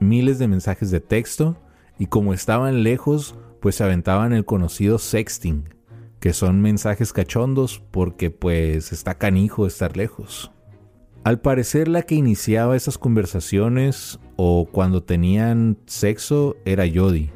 miles 0.00 0.38
de 0.38 0.48
mensajes 0.48 0.90
de 0.90 1.00
texto 1.00 1.56
y 1.98 2.06
como 2.06 2.34
estaban 2.34 2.82
lejos, 2.82 3.36
pues 3.60 3.76
se 3.76 3.84
aventaban 3.84 4.32
el 4.32 4.44
conocido 4.44 4.98
sexting, 4.98 5.68
que 6.20 6.32
son 6.32 6.60
mensajes 6.60 7.12
cachondos 7.12 7.82
porque 7.90 8.30
pues 8.30 8.92
está 8.92 9.14
canijo 9.14 9.66
estar 9.66 9.96
lejos. 9.96 10.50
Al 11.24 11.40
parecer 11.40 11.88
la 11.88 12.02
que 12.02 12.14
iniciaba 12.14 12.76
esas 12.76 12.98
conversaciones 12.98 14.20
o 14.36 14.68
cuando 14.70 15.02
tenían 15.02 15.78
sexo 15.86 16.56
era 16.64 16.84
Jody 16.92 17.30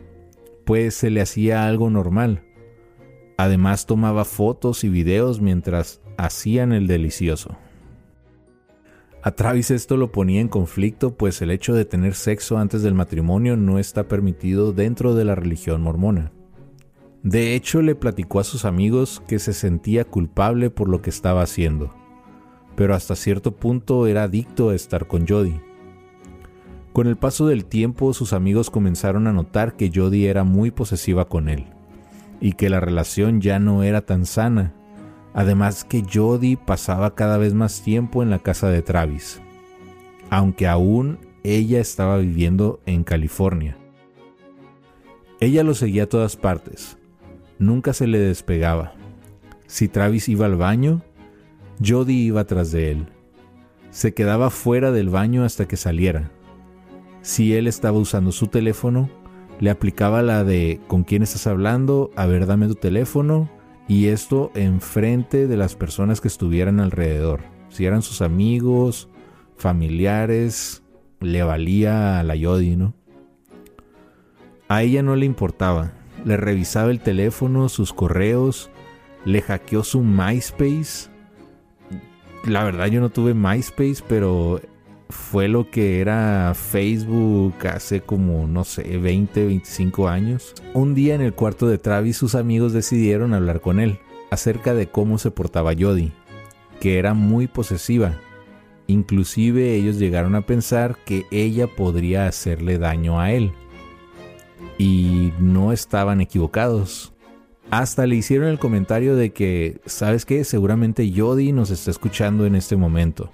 pues 0.69 0.97
se 0.97 1.09
le 1.09 1.23
hacía 1.23 1.67
algo 1.67 1.89
normal. 1.89 2.43
Además 3.39 3.87
tomaba 3.87 4.27
fotos 4.27 4.85
y 4.85 4.91
videos 4.91 5.41
mientras 5.41 6.03
hacían 6.19 6.75
el 6.75 6.87
delicioso. 6.87 7.57
A 9.21 9.33
Travis 9.33 9.71
esto 9.73 9.97
lo 9.97 10.13
ponía 10.13 10.41
en 10.41 10.49
conflicto, 10.49 11.17
pues 11.17 11.43
el 11.43 11.51
hecho 11.51 11.75
de 11.75 11.85
tener 11.85 12.15
sexo 12.15 12.57
antes 12.57 12.83
del 12.83 12.95
matrimonio 12.95 13.57
no 13.57 13.79
está 13.79 14.07
permitido 14.07 14.73
dentro 14.73 15.15
de 15.15 15.25
la 15.25 15.35
religión 15.35 15.83
mormona. 15.83 16.33
De 17.25 17.57
hecho, 17.57 17.83
le 17.83 17.97
platicó 17.97 18.39
a 18.39 18.45
sus 18.45 18.65
amigos 18.65 19.21
que 19.27 19.41
se 19.41 19.53
sentía 19.53 20.05
culpable 20.05 20.71
por 20.71 20.89
lo 20.89 21.03
que 21.03 21.11
estaba 21.11 21.43
haciendo, 21.43 21.93
pero 22.77 22.95
hasta 22.95 23.17
cierto 23.17 23.57
punto 23.57 24.07
era 24.07 24.23
adicto 24.23 24.71
a 24.71 24.77
estar 24.77 25.09
con 25.09 25.27
Jody. 25.27 25.61
Con 26.93 27.09
el 27.09 27.17
paso 27.17 27.49
del 27.49 27.65
tiempo 27.65 28.15
sus 28.15 28.33
amigos 28.33 28.71
comenzaron 28.71 29.27
a 29.27 29.33
notar 29.33 29.77
que 29.77 29.91
Jody 29.93 30.27
era 30.27 30.45
muy 30.45 30.71
posesiva 30.71 31.29
con 31.29 31.49
él 31.49 31.67
y 32.41 32.53
que 32.53 32.71
la 32.71 32.79
relación 32.79 33.41
ya 33.41 33.59
no 33.59 33.83
era 33.83 34.03
tan 34.03 34.27
sana. 34.27 34.75
Además 35.35 35.85
que 35.85 36.03
Jody 36.03 36.57
pasaba 36.57 37.15
cada 37.15 37.39
vez 37.39 37.55
más 37.55 37.83
tiempo 37.83 38.23
en 38.23 38.31
la 38.31 38.39
casa 38.39 38.69
de 38.69 38.83
Travis, 38.83 39.41
aunque 40.31 40.67
aún 40.67 41.19
ella 41.45 41.81
estaba 41.81 42.19
viviendo 42.19 42.81
en 42.87 43.05
California. 43.05 43.77
Ella 45.41 45.63
lo 45.63 45.75
seguía 45.75 46.05
a 46.05 46.09
todas 46.09 46.37
partes, 46.37 46.99
nunca 47.59 47.93
se 47.93 48.07
le 48.07 48.19
despegaba. 48.19 48.95
Si 49.67 49.89
Travis 49.89 50.29
iba 50.29 50.47
al 50.47 50.57
baño, 50.57 51.03
Jody 51.85 52.15
iba 52.15 52.45
tras 52.45 52.73
de 52.73 52.91
él. 52.91 53.07
Se 53.91 54.15
quedaba 54.15 54.51
fuera 54.51 54.91
del 54.91 55.11
baño 55.11 55.45
hasta 55.45 55.69
que 55.69 55.77
saliera 55.77 56.31
si 57.29 57.55
él 57.55 57.67
estaba 57.67 57.99
usando 57.99 58.33
su 58.33 58.47
teléfono, 58.47 59.11
le 59.61 59.69
aplicaba 59.71 60.23
la 60.23 60.45
de 60.45 60.81
con 60.87 61.05
quién 61.05 61.23
estás 61.23 61.47
hablando, 61.47 62.11
a 62.17 62.27
ver, 62.27 62.47
dame 62.47 62.69
tu 62.69 62.75
teléfono, 62.75 63.51
y 63.89 64.09
esto 64.09 64.53
enfrente 64.55 65.47
de 65.47 65.57
las 65.57 65.75
personas 65.75 66.21
que 66.21 66.29
estuvieran 66.29 66.79
alrededor. 66.79 67.41
Si 67.71 67.87
eran 67.87 68.03
sus 68.03 68.21
amigos, 68.21 69.09
familiares, 69.57 70.83
le 71.21 71.43
valía 71.43 72.21
a 72.21 72.23
la 72.23 72.37
Yodi, 72.37 72.77
¿no? 72.77 72.95
A 74.69 74.83
ella 74.83 75.03
no 75.03 75.17
le 75.17 75.25
importaba. 75.25 75.93
Le 76.25 76.37
revisaba 76.37 76.91
el 76.91 77.01
teléfono, 77.01 77.71
sus 77.71 77.95
correos, 77.95 78.71
le 79.25 79.41
hackeó 79.41 79.83
su 79.83 80.03
MySpace. 80.03 81.11
La 82.45 82.65
verdad 82.65 82.87
yo 82.87 83.01
no 83.01 83.09
tuve 83.09 83.33
MySpace, 83.33 84.05
pero 84.07 84.61
fue 85.09 85.49
lo 85.49 85.71
que 85.71 86.01
era 86.01 86.53
Facebook 86.55 87.55
hace 87.67 88.01
como, 88.01 88.47
no 88.47 88.65
sé, 88.65 88.99
20, 88.99 89.47
25 89.47 90.09
años. 90.09 90.55
Un 90.75 90.95
día 90.95 91.15
en 91.15 91.23
el 91.23 91.33
cuarto 91.33 91.67
de 91.67 91.79
Travis 91.79 92.17
sus 92.17 92.35
amigos 92.35 92.73
decidieron 92.73 93.35
hablar 93.35 93.61
con 93.61 93.81
él 93.81 93.99
acerca 94.31 94.75
de 94.75 94.89
cómo 94.89 95.19
se 95.19 95.31
portaba 95.31 95.73
Jody, 95.79 96.13
que 96.81 96.99
era 96.99 97.15
muy 97.15 97.47
posesiva. 97.47 98.19
Inclusive 98.87 99.75
ellos 99.75 99.99
llegaron 99.99 100.35
a 100.35 100.43
pensar 100.43 100.97
que 101.05 101.27
ella 101.31 101.67
podría 101.67 102.27
hacerle 102.27 102.79
daño 102.79 103.21
a 103.21 103.33
él. 103.33 103.53
Y 104.79 105.33
no 105.39 105.73
estaban 105.73 106.21
equivocados. 106.21 107.13
Hasta 107.71 108.07
le 108.07 108.17
hicieron 108.17 108.49
el 108.49 108.59
comentario 108.59 109.15
de 109.15 109.31
que, 109.31 109.81
¿sabes 109.85 110.25
qué? 110.25 110.43
Seguramente 110.45 111.13
Jody 111.15 111.53
nos 111.53 111.71
está 111.71 111.91
escuchando 111.91 112.47
en 112.47 112.55
este 112.55 112.77
momento. 112.77 113.31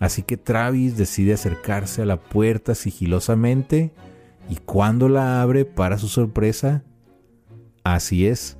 Así 0.00 0.22
que 0.22 0.38
Travis 0.38 0.96
decide 0.96 1.34
acercarse 1.34 2.02
a 2.02 2.06
la 2.06 2.18
puerta 2.18 2.74
sigilosamente 2.74 3.92
y 4.48 4.56
cuando 4.56 5.08
la 5.08 5.42
abre, 5.42 5.66
para 5.66 5.98
su 5.98 6.08
sorpresa, 6.08 6.82
así 7.84 8.26
es, 8.26 8.56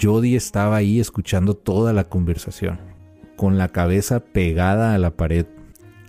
Jody 0.00 0.36
estaba 0.36 0.76
ahí 0.76 1.00
escuchando 1.00 1.54
toda 1.54 1.92
la 1.92 2.04
conversación, 2.04 2.78
con 3.36 3.58
la 3.58 3.68
cabeza 3.68 4.20
pegada 4.20 4.94
a 4.94 4.98
la 4.98 5.16
pared. 5.16 5.46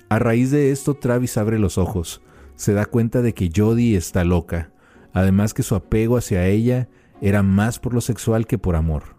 A 0.09 0.19
raíz 0.19 0.51
de 0.51 0.71
esto, 0.71 0.93
Travis 0.93 1.37
abre 1.37 1.57
los 1.57 1.77
ojos, 1.77 2.21
se 2.55 2.73
da 2.73 2.85
cuenta 2.85 3.21
de 3.21 3.33
que 3.33 3.49
Jody 3.55 3.95
está 3.95 4.25
loca, 4.25 4.71
además 5.13 5.53
que 5.53 5.63
su 5.63 5.75
apego 5.75 6.17
hacia 6.17 6.47
ella 6.47 6.89
era 7.21 7.43
más 7.43 7.79
por 7.79 7.93
lo 7.93 8.01
sexual 8.01 8.45
que 8.45 8.57
por 8.57 8.75
amor. 8.75 9.15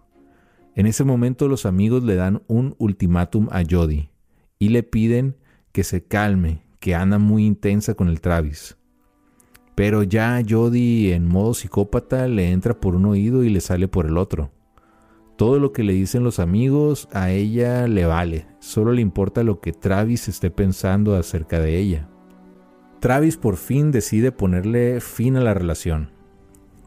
En 0.75 0.86
ese 0.86 1.04
momento 1.04 1.48
los 1.48 1.64
amigos 1.64 2.02
le 2.02 2.14
dan 2.14 2.42
un 2.46 2.75
ultimátum 2.78 3.48
a 3.50 3.62
Jody 3.68 4.10
y 4.58 4.68
le 4.68 4.82
piden 4.82 5.36
que 5.76 5.85
se 5.85 6.02
calme, 6.02 6.62
que 6.80 6.95
anda 6.95 7.18
muy 7.18 7.45
intensa 7.45 7.92
con 7.92 8.09
el 8.09 8.23
Travis. 8.23 8.78
Pero 9.75 10.02
ya 10.02 10.40
Jody 10.49 11.12
en 11.12 11.28
modo 11.28 11.52
psicópata 11.52 12.28
le 12.28 12.50
entra 12.50 12.80
por 12.80 12.95
un 12.95 13.04
oído 13.04 13.45
y 13.45 13.50
le 13.50 13.61
sale 13.61 13.87
por 13.87 14.06
el 14.06 14.16
otro. 14.16 14.52
Todo 15.37 15.59
lo 15.59 15.75
que 15.75 15.83
le 15.83 15.92
dicen 15.92 16.25
los 16.25 16.38
amigos 16.38 17.11
a 17.12 17.30
ella 17.30 17.87
le 17.88 18.06
vale, 18.06 18.47
solo 18.59 18.92
le 18.92 19.02
importa 19.02 19.42
lo 19.42 19.61
que 19.61 19.75
Travis 19.75 20.28
esté 20.28 20.50
pensando 20.50 21.14
acerca 21.14 21.61
de 21.61 21.76
ella. 21.76 22.09
Travis 22.99 23.37
por 23.37 23.59
fin 23.59 23.92
decide 23.92 24.33
ponerle 24.33 25.02
fin 25.02 25.37
a 25.37 25.42
la 25.42 25.52
relación. 25.52 26.09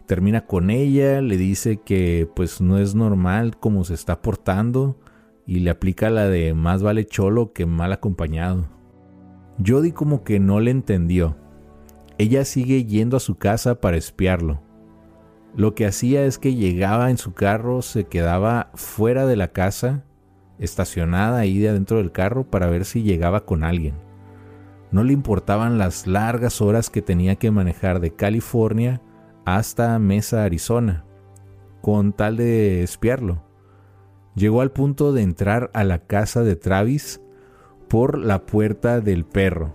Termina 0.08 0.48
con 0.48 0.72
ella, 0.72 1.22
le 1.22 1.38
dice 1.38 1.78
que 1.78 2.28
pues 2.36 2.60
no 2.60 2.80
es 2.80 2.96
normal 2.96 3.56
como 3.60 3.84
se 3.84 3.94
está 3.94 4.24
portando 4.24 4.98
y 5.46 5.60
le 5.60 5.70
aplica 5.70 6.10
la 6.10 6.28
de 6.28 6.56
más 6.56 6.82
vale 6.82 7.06
cholo 7.06 7.54
que 7.54 7.68
mal 7.68 7.94
acompañado. 7.94 8.79
Jody 9.66 9.92
como 9.92 10.24
que 10.24 10.40
no 10.40 10.60
le 10.60 10.72
entendió. 10.72 11.38
Ella 12.18 12.46
sigue 12.46 12.86
yendo 12.86 13.18
a 13.18 13.20
su 13.20 13.36
casa 13.36 13.76
para 13.76 13.98
espiarlo. 13.98 14.62
Lo 15.56 15.76
que 15.76 15.86
hacía 15.86 16.26
es 16.26 16.38
que 16.38 16.56
llegaba 16.56 17.10
en 17.10 17.18
su 17.18 17.34
carro, 17.34 17.82
se 17.82 18.06
quedaba 18.06 18.72
fuera 18.76 19.26
de 19.26 19.36
la 19.36 19.50
casa, 19.50 20.04
estacionada 20.60 21.40
ahí 21.40 21.58
de 21.58 21.70
adentro 21.70 21.98
del 21.98 22.12
carro 22.12 22.44
para 22.44 22.68
ver 22.68 22.86
si 22.86 23.04
llegaba 23.04 23.46
con 23.46 23.64
alguien. 23.64 23.96
No 24.92 25.04
le 25.04 25.14
importaban 25.14 25.78
las 25.78 26.08
largas 26.08 26.62
horas 26.62 26.90
que 26.90 27.02
tenía 27.02 27.36
que 27.36 27.52
manejar 27.52 28.00
de 28.00 28.12
California 28.12 29.02
hasta 29.46 29.98
Mesa, 30.00 30.44
Arizona, 30.44 31.06
con 31.82 32.14
tal 32.14 32.38
de 32.38 32.84
espiarlo 32.84 33.50
llegó 34.40 34.62
al 34.62 34.72
punto 34.72 35.12
de 35.12 35.22
entrar 35.22 35.70
a 35.74 35.84
la 35.84 36.00
casa 36.00 36.44
de 36.44 36.56
Travis 36.56 37.22
por 37.90 38.18
la 38.18 38.46
puerta 38.46 39.02
del 39.02 39.26
perro. 39.26 39.74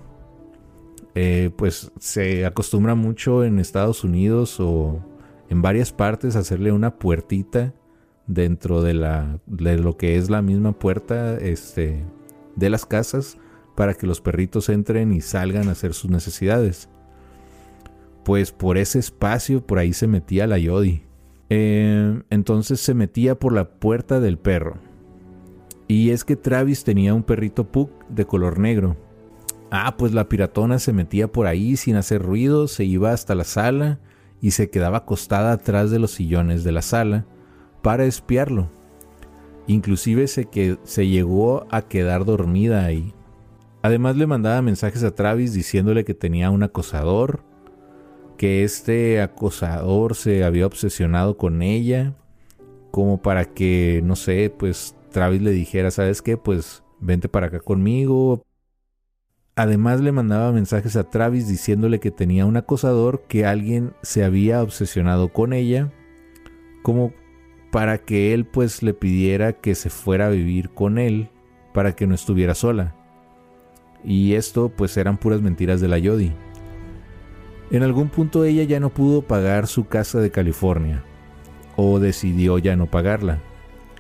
Eh, 1.14 1.50
pues 1.56 1.92
se 2.00 2.47
acostumbra 2.47 2.94
mucho 2.94 3.44
en 3.44 3.59
Estados 3.59 4.02
Unidos 4.02 4.59
o 4.59 5.04
en 5.49 5.62
varias 5.62 5.92
partes 5.92 6.35
hacerle 6.35 6.73
una 6.73 6.99
puertita 6.99 7.75
dentro 8.26 8.83
de, 8.83 8.94
la, 8.94 9.38
de 9.47 9.78
lo 9.78 9.97
que 9.97 10.16
es 10.16 10.30
la 10.30 10.42
misma 10.42 10.73
puerta 10.73 11.37
este, 11.37 12.02
de 12.56 12.71
las 12.71 12.87
casas 12.87 13.38
para 13.76 13.94
que 13.94 14.06
los 14.06 14.21
perritos 14.21 14.68
entren 14.68 15.12
y 15.12 15.21
salgan 15.21 15.68
a 15.68 15.73
hacer 15.73 15.94
sus 15.94 16.11
necesidades. 16.11 16.88
Pues 18.25 18.52
por 18.52 18.78
ese 18.78 18.99
espacio 18.99 19.64
por 19.66 19.78
ahí 19.78 19.92
se 19.92 20.06
metía 20.06 20.47
la 20.47 20.59
Yodi. 20.59 21.02
Eh, 21.50 22.23
entonces 22.30 22.80
se 22.80 22.94
metía 22.94 23.38
por 23.38 23.52
la 23.52 23.68
puerta 23.78 24.18
del 24.18 24.38
perro. 24.38 24.78
Y 25.94 26.10
es 26.10 26.24
que 26.24 26.34
Travis 26.34 26.82
tenía 26.82 27.14
un 27.14 27.22
perrito 27.22 27.70
Pug 27.70 27.88
de 28.08 28.24
color 28.24 28.58
negro. 28.58 28.96
Ah, 29.70 29.96
pues 29.96 30.12
la 30.12 30.28
piratona 30.28 30.80
se 30.80 30.92
metía 30.92 31.30
por 31.30 31.46
ahí 31.46 31.76
sin 31.76 31.94
hacer 31.94 32.20
ruido, 32.20 32.66
se 32.66 32.84
iba 32.84 33.12
hasta 33.12 33.36
la 33.36 33.44
sala 33.44 34.00
y 34.40 34.50
se 34.50 34.70
quedaba 34.70 34.98
acostada 34.98 35.52
atrás 35.52 35.92
de 35.92 36.00
los 36.00 36.10
sillones 36.10 36.64
de 36.64 36.72
la 36.72 36.82
sala 36.82 37.26
para 37.80 38.06
espiarlo. 38.06 38.72
Inclusive 39.68 40.26
se, 40.26 40.46
que, 40.46 40.78
se 40.82 41.06
llegó 41.06 41.64
a 41.70 41.82
quedar 41.82 42.24
dormida 42.24 42.84
ahí. 42.84 43.14
Además 43.80 44.16
le 44.16 44.26
mandaba 44.26 44.62
mensajes 44.62 45.04
a 45.04 45.14
Travis 45.14 45.54
diciéndole 45.54 46.04
que 46.04 46.14
tenía 46.14 46.50
un 46.50 46.64
acosador, 46.64 47.44
que 48.36 48.64
este 48.64 49.22
acosador 49.22 50.16
se 50.16 50.42
había 50.42 50.66
obsesionado 50.66 51.36
con 51.36 51.62
ella, 51.62 52.16
como 52.90 53.22
para 53.22 53.44
que, 53.44 54.00
no 54.02 54.16
sé, 54.16 54.52
pues 54.58 54.96
Travis 55.14 55.40
le 55.40 55.52
dijera, 55.52 55.92
¿sabes 55.92 56.23
qué? 56.23 56.37
Pues 56.37 56.83
vente 56.99 57.28
para 57.28 57.47
acá 57.47 57.61
conmigo. 57.61 58.44
Además 59.54 60.00
le 60.00 60.11
mandaba 60.11 60.50
mensajes 60.50 60.97
a 60.97 61.09
Travis 61.09 61.47
diciéndole 61.47 62.00
que 62.00 62.11
tenía 62.11 62.47
un 62.47 62.56
acosador, 62.56 63.23
que 63.28 63.47
alguien 63.47 63.92
se 64.02 64.25
había 64.25 64.61
obsesionado 64.61 65.28
con 65.28 65.52
ella, 65.52 65.92
como 66.83 67.12
para 67.71 67.99
que 67.99 68.35
él 68.35 68.44
pues 68.44 68.83
le 68.83 68.92
pidiera 68.92 69.52
que 69.52 69.76
se 69.76 69.88
fuera 69.88 70.26
a 70.26 70.30
vivir 70.30 70.71
con 70.71 70.99
él, 70.99 71.30
para 71.73 71.94
que 71.94 72.09
no 72.09 72.16
estuviera 72.16 72.56
sola. 72.56 72.97
Y 74.02 74.35
esto 74.35 74.68
pues 74.68 74.97
eran 74.97 75.16
puras 75.16 75.40
mentiras 75.40 75.80
de 75.80 75.87
la 75.87 75.99
Yodi. 75.99 76.33
En 77.71 77.85
algún 77.85 78.09
punto 78.09 78.44
ella 78.44 78.64
ya 78.64 78.80
no 78.80 78.90
pudo 78.90 79.23
pagar 79.23 79.68
su 79.68 79.87
casa 79.87 80.18
de 80.18 80.33
California, 80.33 81.04
o 81.77 82.00
decidió 82.00 82.59
ya 82.59 82.74
no 82.74 82.87
pagarla, 82.90 83.40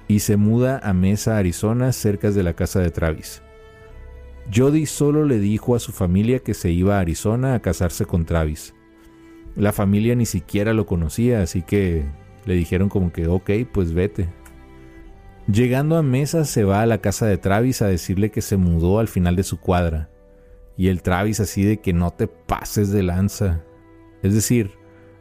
y 0.08 0.20
se 0.20 0.36
muda 0.36 0.78
a 0.82 0.92
Mesa, 0.92 1.38
Arizona, 1.38 1.92
cerca 1.92 2.30
de 2.30 2.42
la 2.42 2.54
casa 2.54 2.80
de 2.80 2.90
Travis. 2.90 3.42
Jody 4.54 4.86
solo 4.86 5.24
le 5.24 5.38
dijo 5.38 5.74
a 5.74 5.80
su 5.80 5.92
familia 5.92 6.40
que 6.40 6.54
se 6.54 6.70
iba 6.70 6.96
a 6.96 7.00
Arizona 7.00 7.54
a 7.54 7.60
casarse 7.60 8.04
con 8.04 8.26
Travis. 8.26 8.74
La 9.56 9.72
familia 9.72 10.14
ni 10.14 10.26
siquiera 10.26 10.72
lo 10.74 10.84
conocía, 10.86 11.42
así 11.42 11.62
que 11.62 12.04
le 12.44 12.54
dijeron 12.54 12.88
como 12.88 13.12
que 13.12 13.26
ok, 13.26 13.50
pues 13.72 13.94
vete. 13.94 14.28
Llegando 15.46 15.96
a 15.96 16.02
Mesa 16.02 16.44
se 16.44 16.64
va 16.64 16.82
a 16.82 16.86
la 16.86 16.98
casa 16.98 17.26
de 17.26 17.38
Travis 17.38 17.82
a 17.82 17.86
decirle 17.86 18.30
que 18.30 18.42
se 18.42 18.56
mudó 18.56 18.98
al 18.98 19.08
final 19.08 19.36
de 19.36 19.42
su 19.42 19.58
cuadra 19.60 20.10
y 20.76 20.88
el 20.88 21.02
Travis 21.02 21.40
así 21.40 21.64
de 21.64 21.78
que 21.78 21.92
no 21.92 22.10
te 22.10 22.26
pases 22.26 22.90
de 22.90 23.02
lanza. 23.02 23.62
Es 24.22 24.34
decir, 24.34 24.72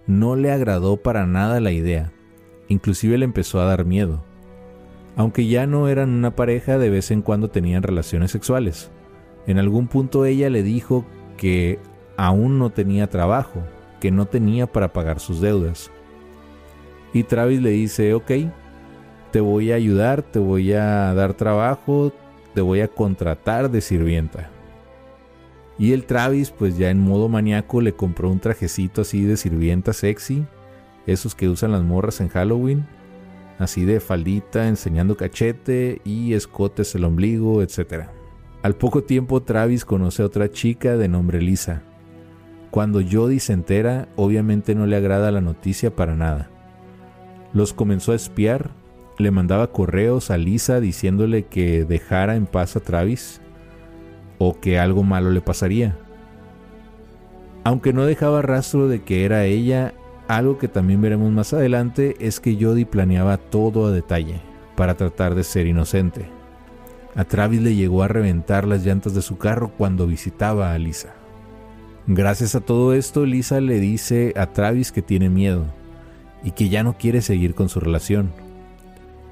no 0.07 0.35
le 0.35 0.51
agradó 0.51 0.97
para 0.97 1.25
nada 1.25 1.59
la 1.59 1.71
idea. 1.71 2.11
Inclusive 2.67 3.17
le 3.17 3.25
empezó 3.25 3.59
a 3.59 3.65
dar 3.65 3.85
miedo. 3.85 4.23
Aunque 5.15 5.47
ya 5.47 5.67
no 5.67 5.87
eran 5.87 6.09
una 6.09 6.35
pareja, 6.35 6.77
de 6.77 6.89
vez 6.89 7.11
en 7.11 7.21
cuando 7.21 7.49
tenían 7.49 7.83
relaciones 7.83 8.31
sexuales. 8.31 8.91
En 9.45 9.59
algún 9.59 9.87
punto 9.87 10.25
ella 10.25 10.49
le 10.49 10.63
dijo 10.63 11.05
que 11.37 11.79
aún 12.17 12.59
no 12.59 12.71
tenía 12.71 13.09
trabajo, 13.09 13.61
que 13.99 14.11
no 14.11 14.25
tenía 14.25 14.67
para 14.67 14.93
pagar 14.93 15.19
sus 15.19 15.41
deudas. 15.41 15.91
Y 17.13 17.23
Travis 17.23 17.61
le 17.61 17.69
dice, 17.69 18.13
ok, 18.13 18.31
te 19.31 19.39
voy 19.39 19.71
a 19.71 19.75
ayudar, 19.75 20.23
te 20.23 20.39
voy 20.39 20.73
a 20.73 21.13
dar 21.13 21.33
trabajo, 21.33 22.11
te 22.53 22.61
voy 22.61 22.81
a 22.81 22.87
contratar 22.87 23.69
de 23.69 23.81
sirvienta. 23.81 24.49
Y 25.77 25.93
el 25.93 26.05
Travis, 26.05 26.51
pues 26.51 26.77
ya 26.77 26.89
en 26.89 26.99
modo 26.99 27.29
maníaco, 27.29 27.81
le 27.81 27.93
compró 27.93 28.29
un 28.29 28.39
trajecito 28.39 29.01
así 29.01 29.23
de 29.23 29.37
sirvienta 29.37 29.93
sexy, 29.93 30.45
esos 31.05 31.35
que 31.35 31.49
usan 31.49 31.71
las 31.71 31.83
morras 31.83 32.21
en 32.21 32.29
Halloween, 32.29 32.85
así 33.59 33.85
de 33.85 33.99
faldita, 33.99 34.67
enseñando 34.67 35.17
cachete 35.17 36.01
y 36.03 36.33
escotes 36.33 36.95
el 36.95 37.03
ombligo, 37.05 37.61
etc. 37.61 38.05
Al 38.61 38.75
poco 38.75 39.03
tiempo 39.03 39.41
Travis 39.41 39.85
conoce 39.85 40.21
a 40.21 40.25
otra 40.25 40.49
chica 40.49 40.97
de 40.97 41.07
nombre 41.07 41.41
Lisa. 41.41 41.83
Cuando 42.71 43.01
Jody 43.01 43.39
se 43.39 43.53
entera, 43.53 44.07
obviamente 44.15 44.73
no 44.73 44.85
le 44.85 44.95
agrada 44.95 45.31
la 45.31 45.41
noticia 45.41 45.95
para 45.95 46.15
nada. 46.15 46.49
Los 47.53 47.73
comenzó 47.73 48.13
a 48.13 48.15
espiar, 48.15 48.71
le 49.19 49.29
mandaba 49.31 49.71
correos 49.71 50.31
a 50.31 50.37
Lisa 50.37 50.79
diciéndole 50.79 51.43
que 51.43 51.85
dejara 51.85 52.35
en 52.35 52.47
paz 52.47 52.75
a 52.75 52.79
Travis 52.79 53.41
o 54.39 54.59
que 54.59 54.79
algo 54.79 55.03
malo 55.03 55.29
le 55.29 55.41
pasaría. 55.41 55.97
Aunque 57.63 57.93
no 57.93 58.05
dejaba 58.05 58.41
rastro 58.41 58.87
de 58.87 59.03
que 59.03 59.23
era 59.23 59.45
ella, 59.45 59.93
algo 60.27 60.57
que 60.57 60.67
también 60.67 61.01
veremos 61.01 61.31
más 61.31 61.53
adelante 61.53 62.15
es 62.19 62.39
que 62.39 62.57
Jody 62.59 62.85
planeaba 62.85 63.37
todo 63.37 63.87
a 63.87 63.91
detalle 63.91 64.39
para 64.75 64.95
tratar 64.95 65.35
de 65.35 65.43
ser 65.43 65.67
inocente. 65.67 66.27
A 67.15 67.25
Travis 67.25 67.61
le 67.61 67.75
llegó 67.75 68.03
a 68.03 68.07
reventar 68.07 68.65
las 68.65 68.85
llantas 68.85 69.13
de 69.13 69.21
su 69.21 69.37
carro 69.37 69.71
cuando 69.77 70.07
visitaba 70.07 70.73
a 70.73 70.77
Lisa. 70.79 71.13
Gracias 72.07 72.55
a 72.55 72.61
todo 72.61 72.93
esto, 72.93 73.25
Lisa 73.25 73.61
le 73.61 73.79
dice 73.79 74.33
a 74.35 74.47
Travis 74.47 74.91
que 74.91 75.01
tiene 75.01 75.29
miedo 75.29 75.65
y 76.43 76.51
que 76.51 76.69
ya 76.69 76.83
no 76.83 76.97
quiere 76.97 77.21
seguir 77.21 77.53
con 77.53 77.69
su 77.69 77.79
relación. 77.79 78.31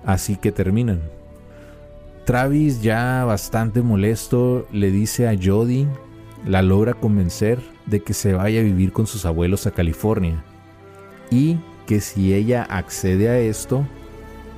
Así 0.05 0.35
que 0.35 0.51
terminan. 0.51 1.01
Travis, 2.25 2.81
ya 2.81 3.25
bastante 3.25 3.81
molesto, 3.81 4.67
le 4.71 4.91
dice 4.91 5.27
a 5.27 5.35
Jody, 5.41 5.87
la 6.45 6.61
logra 6.61 6.93
convencer 6.93 7.59
de 7.87 8.01
que 8.01 8.13
se 8.13 8.33
vaya 8.33 8.59
a 8.59 8.63
vivir 8.63 8.91
con 8.93 9.07
sus 9.07 9.25
abuelos 9.25 9.65
a 9.67 9.71
California 9.71 10.43
y 11.31 11.57
que 11.87 12.01
si 12.01 12.35
ella 12.35 12.61
accede 12.61 13.29
a 13.29 13.39
esto, 13.39 13.87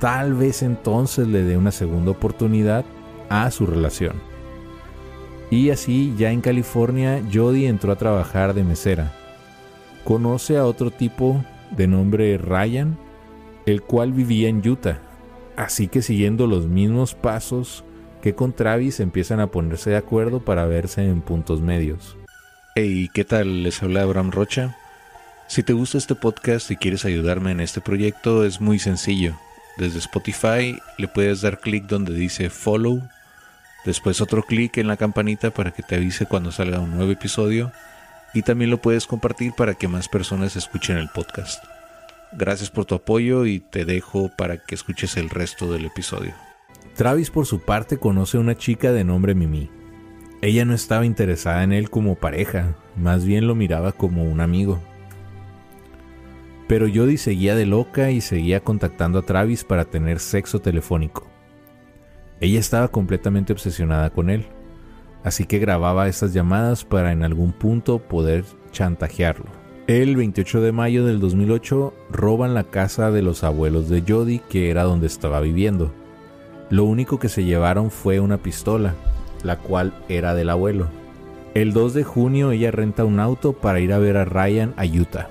tal 0.00 0.34
vez 0.34 0.62
entonces 0.62 1.26
le 1.26 1.42
dé 1.42 1.56
una 1.56 1.72
segunda 1.72 2.10
oportunidad 2.10 2.84
a 3.30 3.50
su 3.50 3.64
relación. 3.64 4.20
Y 5.50 5.70
así, 5.70 6.14
ya 6.18 6.30
en 6.30 6.42
California, 6.42 7.22
Jody 7.32 7.66
entró 7.66 7.92
a 7.92 7.96
trabajar 7.96 8.52
de 8.52 8.64
mesera. 8.64 9.12
Conoce 10.04 10.58
a 10.58 10.66
otro 10.66 10.90
tipo 10.90 11.42
de 11.70 11.86
nombre 11.86 12.36
Ryan, 12.36 12.98
el 13.64 13.80
cual 13.80 14.12
vivía 14.12 14.48
en 14.48 14.66
Utah 14.68 15.00
Así 15.56 15.86
que 15.88 16.02
siguiendo 16.02 16.46
los 16.46 16.66
mismos 16.66 17.14
pasos 17.14 17.84
que 18.22 18.34
con 18.34 18.52
Travis 18.52 19.00
empiezan 19.00 19.40
a 19.40 19.48
ponerse 19.48 19.90
de 19.90 19.96
acuerdo 19.96 20.44
para 20.44 20.66
verse 20.66 21.08
en 21.08 21.20
puntos 21.20 21.60
medios. 21.60 22.16
Hey, 22.74 23.08
¿qué 23.14 23.24
tal? 23.24 23.62
Les 23.62 23.82
habla 23.82 24.02
Abraham 24.02 24.32
Rocha. 24.32 24.76
Si 25.46 25.62
te 25.62 25.72
gusta 25.72 25.98
este 25.98 26.14
podcast 26.14 26.70
y 26.70 26.76
quieres 26.76 27.04
ayudarme 27.04 27.52
en 27.52 27.60
este 27.60 27.80
proyecto 27.80 28.44
es 28.44 28.60
muy 28.60 28.78
sencillo. 28.78 29.36
Desde 29.76 29.98
Spotify 29.98 30.78
le 30.98 31.08
puedes 31.08 31.42
dar 31.42 31.60
clic 31.60 31.84
donde 31.84 32.14
dice 32.14 32.48
follow, 32.48 33.02
después 33.84 34.20
otro 34.20 34.42
clic 34.42 34.78
en 34.78 34.86
la 34.86 34.96
campanita 34.96 35.50
para 35.50 35.72
que 35.72 35.82
te 35.82 35.96
avise 35.96 36.26
cuando 36.26 36.50
salga 36.50 36.80
un 36.80 36.96
nuevo 36.96 37.12
episodio 37.12 37.72
y 38.32 38.42
también 38.42 38.70
lo 38.70 38.78
puedes 38.78 39.06
compartir 39.06 39.52
para 39.52 39.74
que 39.74 39.86
más 39.86 40.08
personas 40.08 40.56
escuchen 40.56 40.96
el 40.96 41.08
podcast. 41.08 41.62
Gracias 42.32 42.70
por 42.70 42.84
tu 42.84 42.94
apoyo 42.94 43.46
y 43.46 43.60
te 43.60 43.84
dejo 43.84 44.30
para 44.36 44.56
que 44.56 44.74
escuches 44.74 45.16
el 45.16 45.30
resto 45.30 45.70
del 45.70 45.84
episodio. 45.84 46.34
Travis 46.96 47.30
por 47.30 47.46
su 47.46 47.60
parte 47.60 47.98
conoce 47.98 48.38
a 48.38 48.40
una 48.40 48.56
chica 48.56 48.92
de 48.92 49.04
nombre 49.04 49.34
Mimi. 49.34 49.70
Ella 50.42 50.64
no 50.64 50.74
estaba 50.74 51.06
interesada 51.06 51.62
en 51.62 51.72
él 51.72 51.90
como 51.90 52.16
pareja, 52.16 52.74
más 52.96 53.24
bien 53.24 53.46
lo 53.46 53.54
miraba 53.54 53.92
como 53.92 54.24
un 54.24 54.40
amigo. 54.40 54.80
Pero 56.66 56.86
Jody 56.92 57.18
seguía 57.18 57.54
de 57.54 57.66
loca 57.66 58.10
y 58.10 58.20
seguía 58.20 58.60
contactando 58.60 59.18
a 59.18 59.22
Travis 59.22 59.64
para 59.64 59.84
tener 59.84 60.18
sexo 60.18 60.60
telefónico. 60.60 61.26
Ella 62.40 62.58
estaba 62.58 62.88
completamente 62.88 63.52
obsesionada 63.52 64.10
con 64.10 64.30
él, 64.30 64.46
así 65.22 65.46
que 65.46 65.58
grababa 65.58 66.08
estas 66.08 66.32
llamadas 66.32 66.84
para 66.84 67.12
en 67.12 67.22
algún 67.22 67.52
punto 67.52 67.98
poder 67.98 68.44
chantajearlo. 68.70 69.64
El 69.86 70.16
28 70.16 70.62
de 70.62 70.72
mayo 70.72 71.04
del 71.04 71.20
2008 71.20 71.92
roban 72.10 72.54
la 72.54 72.64
casa 72.64 73.10
de 73.10 73.20
los 73.20 73.44
abuelos 73.44 73.90
de 73.90 74.02
Jody, 74.06 74.38
que 74.38 74.70
era 74.70 74.84
donde 74.84 75.06
estaba 75.06 75.40
viviendo. 75.40 75.92
Lo 76.70 76.84
único 76.84 77.18
que 77.18 77.28
se 77.28 77.44
llevaron 77.44 77.90
fue 77.90 78.18
una 78.18 78.38
pistola, 78.38 78.94
la 79.42 79.58
cual 79.58 79.92
era 80.08 80.34
del 80.34 80.48
abuelo. 80.48 80.88
El 81.52 81.74
2 81.74 81.92
de 81.92 82.02
junio 82.02 82.50
ella 82.50 82.70
renta 82.70 83.04
un 83.04 83.20
auto 83.20 83.52
para 83.52 83.78
ir 83.78 83.92
a 83.92 83.98
ver 83.98 84.16
a 84.16 84.24
Ryan 84.24 84.72
a 84.78 84.86
Utah, 84.86 85.28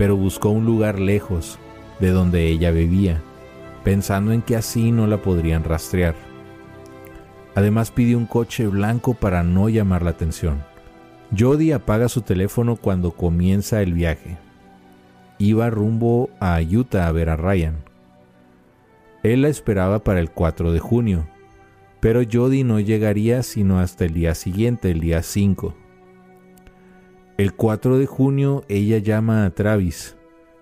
pero 0.00 0.16
buscó 0.16 0.48
un 0.48 0.64
lugar 0.64 0.98
lejos 0.98 1.58
de 1.98 2.08
donde 2.08 2.46
ella 2.46 2.70
vivía, 2.70 3.20
pensando 3.84 4.32
en 4.32 4.40
que 4.40 4.56
así 4.56 4.92
no 4.92 5.06
la 5.06 5.20
podrían 5.20 5.62
rastrear. 5.62 6.14
Además 7.54 7.90
pidió 7.90 8.16
un 8.16 8.24
coche 8.24 8.66
blanco 8.66 9.12
para 9.12 9.42
no 9.42 9.68
llamar 9.68 10.00
la 10.00 10.12
atención. 10.12 10.64
Jody 11.38 11.72
apaga 11.72 12.08
su 12.08 12.22
teléfono 12.22 12.76
cuando 12.76 13.10
comienza 13.10 13.82
el 13.82 13.92
viaje. 13.92 14.38
Iba 15.36 15.68
rumbo 15.68 16.30
a 16.40 16.60
Utah 16.62 17.06
a 17.06 17.12
ver 17.12 17.28
a 17.28 17.36
Ryan. 17.36 17.76
Él 19.22 19.42
la 19.42 19.48
esperaba 19.48 19.98
para 19.98 20.20
el 20.20 20.30
4 20.30 20.72
de 20.72 20.78
junio, 20.78 21.26
pero 22.00 22.22
Jody 22.22 22.64
no 22.64 22.80
llegaría 22.80 23.42
sino 23.42 23.80
hasta 23.80 24.06
el 24.06 24.14
día 24.14 24.34
siguiente, 24.34 24.92
el 24.92 25.00
día 25.00 25.22
5. 25.22 25.74
El 27.40 27.54
4 27.54 27.96
de 27.96 28.04
junio 28.04 28.64
ella 28.68 28.98
llama 28.98 29.46
a 29.46 29.50
Travis, 29.54 30.14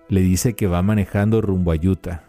le 0.07 0.21
dice 0.21 0.53
que 0.53 0.65
va 0.65 0.81
manejando 0.81 1.41
rumbo 1.41 1.73
a 1.73 1.75
Utah, 1.75 2.23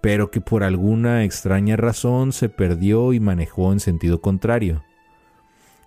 pero 0.00 0.32
que 0.32 0.40
por 0.40 0.64
alguna 0.64 1.22
extraña 1.22 1.76
razón 1.76 2.32
se 2.32 2.48
perdió 2.48 3.12
y 3.12 3.20
manejó 3.20 3.72
en 3.72 3.78
sentido 3.78 4.20
contrario. 4.20 4.82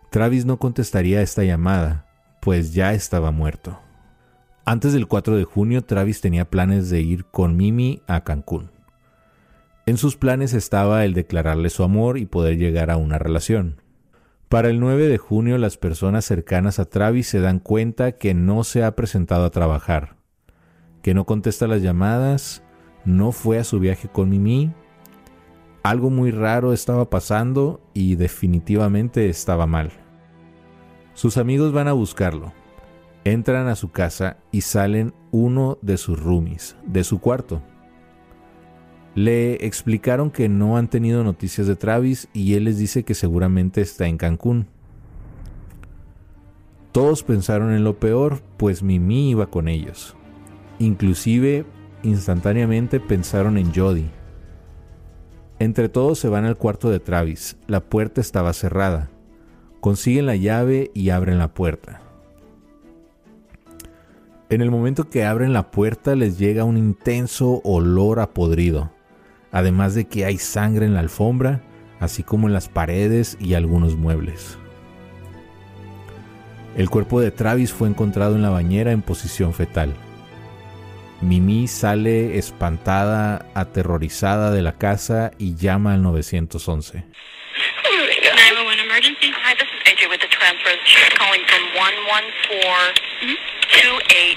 Travis 0.09 0.45
no 0.45 0.57
contestaría 0.57 1.21
esta 1.21 1.43
llamada, 1.43 2.05
pues 2.41 2.73
ya 2.73 2.93
estaba 2.93 3.31
muerto. 3.31 3.77
Antes 4.63 4.93
del 4.93 5.07
4 5.07 5.35
de 5.35 5.43
junio, 5.43 5.83
Travis 5.83 6.21
tenía 6.21 6.49
planes 6.49 6.89
de 6.89 7.01
ir 7.01 7.25
con 7.25 7.57
Mimi 7.57 8.01
a 8.07 8.23
Cancún. 8.23 8.71
En 9.85 9.97
sus 9.97 10.15
planes 10.15 10.53
estaba 10.53 11.03
el 11.03 11.13
declararle 11.13 11.69
su 11.69 11.83
amor 11.83 12.19
y 12.19 12.25
poder 12.25 12.57
llegar 12.57 12.89
a 12.89 12.95
una 12.95 13.19
relación. 13.19 13.81
Para 14.49 14.69
el 14.69 14.79
9 14.79 15.07
de 15.07 15.19
junio 15.19 15.59
las 15.59 15.77
personas 15.77 16.25
cercanas 16.25 16.79
a 16.79 16.85
Travis 16.85 17.27
se 17.27 17.39
dan 17.39 17.59
cuenta 17.59 18.13
que 18.13 18.33
no 18.33 18.63
se 18.63 18.83
ha 18.83 18.95
presentado 18.95 19.45
a 19.45 19.51
trabajar, 19.51 20.15
que 21.03 21.13
no 21.13 21.25
contesta 21.25 21.67
las 21.67 21.83
llamadas, 21.83 22.63
no 23.05 23.31
fue 23.31 23.59
a 23.59 23.63
su 23.63 23.79
viaje 23.79 24.07
con 24.07 24.29
Mimi, 24.29 24.73
algo 25.83 26.09
muy 26.09 26.31
raro 26.31 26.73
estaba 26.73 27.11
pasando 27.11 27.79
y 27.93 28.15
definitivamente 28.15 29.29
estaba 29.29 29.67
mal. 29.67 29.91
Sus 31.13 31.37
amigos 31.37 31.71
van 31.71 31.87
a 31.87 31.93
buscarlo. 31.93 32.51
Entran 33.25 33.67
a 33.67 33.75
su 33.75 33.91
casa 33.91 34.37
y 34.51 34.61
salen 34.61 35.13
uno 35.29 35.77
de 35.83 35.97
sus 35.97 36.19
roomies, 36.19 36.75
de 36.87 37.03
su 37.03 37.19
cuarto. 37.19 37.61
Le 39.15 39.65
explicaron 39.65 40.31
que 40.31 40.47
no 40.49 40.77
han 40.77 40.89
tenido 40.89 41.23
noticias 41.23 41.67
de 41.67 41.75
Travis 41.75 42.29
y 42.33 42.53
él 42.53 42.65
les 42.65 42.77
dice 42.77 43.03
que 43.03 43.13
seguramente 43.13 43.81
está 43.81 44.07
en 44.07 44.17
Cancún. 44.17 44.67
Todos 46.91 47.23
pensaron 47.23 47.71
en 47.71 47.83
lo 47.83 47.99
peor, 47.99 48.41
pues 48.57 48.81
Mimi 48.81 49.31
iba 49.31 49.47
con 49.47 49.67
ellos. 49.67 50.15
Inclusive, 50.79 51.65
instantáneamente 52.03 52.99
pensaron 52.99 53.57
en 53.57 53.73
Jody. 53.73 54.09
Entre 55.59 55.89
todos 55.89 56.17
se 56.19 56.29
van 56.29 56.45
al 56.45 56.57
cuarto 56.57 56.89
de 56.89 56.99
Travis. 56.99 57.57
La 57.67 57.81
puerta 57.81 58.21
estaba 58.21 58.53
cerrada. 58.53 59.09
Consiguen 59.81 60.25
la 60.25 60.35
llave 60.35 60.89
y 60.93 61.09
abren 61.09 61.37
la 61.37 61.53
puerta. 61.53 62.01
En 64.49 64.61
el 64.61 64.71
momento 64.71 65.09
que 65.09 65.25
abren 65.25 65.53
la 65.53 65.69
puerta 65.69 66.15
les 66.15 66.39
llega 66.39 66.63
un 66.63 66.77
intenso 66.77 67.61
olor 67.63 68.19
a 68.19 68.33
podrido, 68.33 68.91
además 69.51 69.95
de 69.95 70.07
que 70.07 70.25
hay 70.25 70.37
sangre 70.37 70.85
en 70.85 70.93
la 70.93 70.99
alfombra, 70.99 71.61
así 71.99 72.23
como 72.23 72.47
en 72.47 72.53
las 72.53 72.69
paredes 72.69 73.37
y 73.39 73.53
algunos 73.53 73.95
muebles. 73.95 74.57
El 76.77 76.89
cuerpo 76.89 77.19
de 77.19 77.31
Travis 77.31 77.73
fue 77.73 77.89
encontrado 77.89 78.35
en 78.35 78.41
la 78.41 78.49
bañera 78.49 78.91
en 78.91 79.01
posición 79.01 79.53
fetal. 79.53 79.93
Mimi 81.21 81.67
sale 81.67 82.37
espantada, 82.37 83.45
aterrorizada 83.53 84.51
de 84.51 84.61
la 84.61 84.77
casa 84.77 85.31
y 85.37 85.55
llama 85.55 85.93
al 85.93 86.03
911. 86.03 87.03
emergency? 88.99 89.31
Hi, 89.31 89.55
this 89.55 89.69
is 89.69 89.79
AJ 89.85 90.09
with 90.09 90.19
the 90.19 90.27
transfer. 90.27 90.71
She's 90.83 91.07
calling 91.15 91.45
from 91.47 91.63
11428 91.71 94.35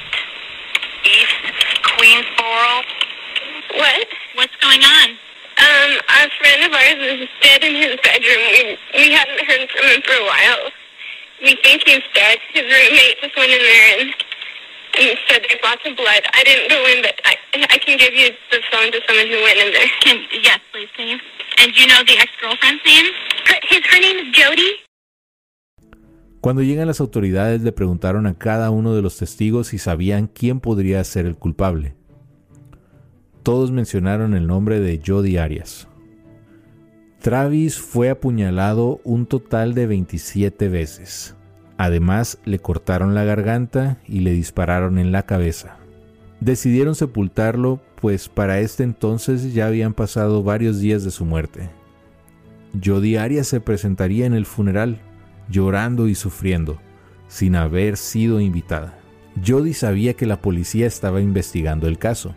East 1.03 1.35
Queensboro. 1.83 2.87
What? 3.75 4.07
What's 4.63 4.79
going 4.79 4.87
on? 4.87 5.09
Um, 5.59 5.91
a 6.07 6.31
friend 6.39 6.63
of 6.63 6.73
ours 6.73 7.01
is 7.03 7.29
dead 7.43 7.65
in 7.65 7.75
his 7.75 7.99
bedroom. 7.99 8.43
We, 8.55 8.79
we 8.95 9.11
haven't 9.11 9.43
heard 9.43 9.69
from 9.75 9.87
him 9.91 10.03
for 10.03 10.15
a 10.15 10.25
while. 10.25 10.71
We 11.43 11.59
think 11.65 11.83
he's 11.85 12.03
dead. 12.15 12.39
His 12.55 12.63
roommate 12.63 13.19
just 13.21 13.37
went 13.37 13.51
in 13.51 13.59
there 13.59 13.99
and, 13.99 14.15
and 15.03 15.19
said 15.27 15.43
there's 15.43 15.59
lots 15.65 15.83
of 15.85 15.97
blood. 15.97 16.23
I 16.33 16.45
didn't 16.45 16.71
go 16.71 16.79
in, 16.95 17.03
but 17.03 17.19
I, 17.25 17.35
I 17.75 17.79
can 17.79 17.99
give 17.99 18.15
you 18.15 18.31
the 18.53 18.61
phone 18.71 18.93
to 18.93 19.01
someone 19.09 19.27
who 19.27 19.43
went 19.43 19.59
in 19.59 19.73
there. 19.73 19.89
Can, 20.01 20.23
yes, 20.31 20.61
please, 20.71 20.89
can 20.97 21.09
you? 21.09 21.19
And 21.59 21.75
do 21.75 21.81
you 21.81 21.89
know 21.89 22.03
the 22.07 22.19
ex-girlfriend's 22.19 22.83
name? 22.87 23.07
Her, 23.47 23.59
his, 23.67 23.83
her 23.91 23.99
name 23.99 24.19
is 24.19 24.31
Jody. 24.33 24.79
Cuando 26.41 26.63
llegan 26.63 26.87
las 26.87 27.01
autoridades 27.01 27.63
le 27.63 27.73
preguntaron 27.73 28.27
a 28.27 28.39
cada 28.39 28.71
uno 28.71 28.95
de 28.95 29.03
los 29.03 29.17
testigos 29.17 29.69
si 29.69 29.79
sabían 29.79 30.29
quién 30.29 30.61
podría 30.61 31.03
ser 31.03 31.27
el 31.27 31.37
culpable. 31.37 31.95
Todos 33.43 33.73
mencionaron 33.73 34.35
el 34.35 34.47
nombre 34.47 34.79
de 34.79 35.01
Jody 35.05 35.37
Arias. 35.37 35.89
Travis 37.21 37.79
fue 37.81 38.09
apuñalado 38.11 39.01
un 39.03 39.27
total 39.27 39.75
de 39.75 39.87
27 39.87 40.69
veces. 40.69 41.35
Además, 41.77 42.39
le 42.45 42.61
cortaron 42.61 43.15
la 43.15 43.25
garganta 43.25 43.99
y 44.07 44.21
le 44.21 44.33
dispararon 44.33 44.99
en 44.99 45.11
la 45.11 45.25
cabeza. 45.25 45.77
Decidieron 46.39 46.95
sepultarlo, 46.95 47.81
pues 48.01 48.29
para 48.29 48.61
este 48.61 48.85
entonces 48.85 49.53
ya 49.55 49.67
habían 49.67 49.95
pasado 49.95 50.45
varios 50.45 50.79
días 50.79 51.03
de 51.03 51.11
su 51.11 51.25
muerte. 51.25 51.71
Jody 52.85 53.17
Arias 53.17 53.49
se 53.49 53.61
presentaría 53.61 54.27
en 54.27 54.35
el 54.35 54.47
funeral, 54.47 55.01
llorando 55.49 56.07
y 56.07 56.15
sufriendo, 56.15 56.79
sin 57.27 57.57
haber 57.57 57.97
sido 57.97 58.41
invitada. 58.41 58.99
Jody 59.45 59.75
sabía 59.75 60.15
que 60.15 60.27
la 60.27 60.41
policía 60.41 60.87
estaba 60.87 61.21
investigando 61.21 61.89
el 61.89 61.99
caso, 61.99 62.35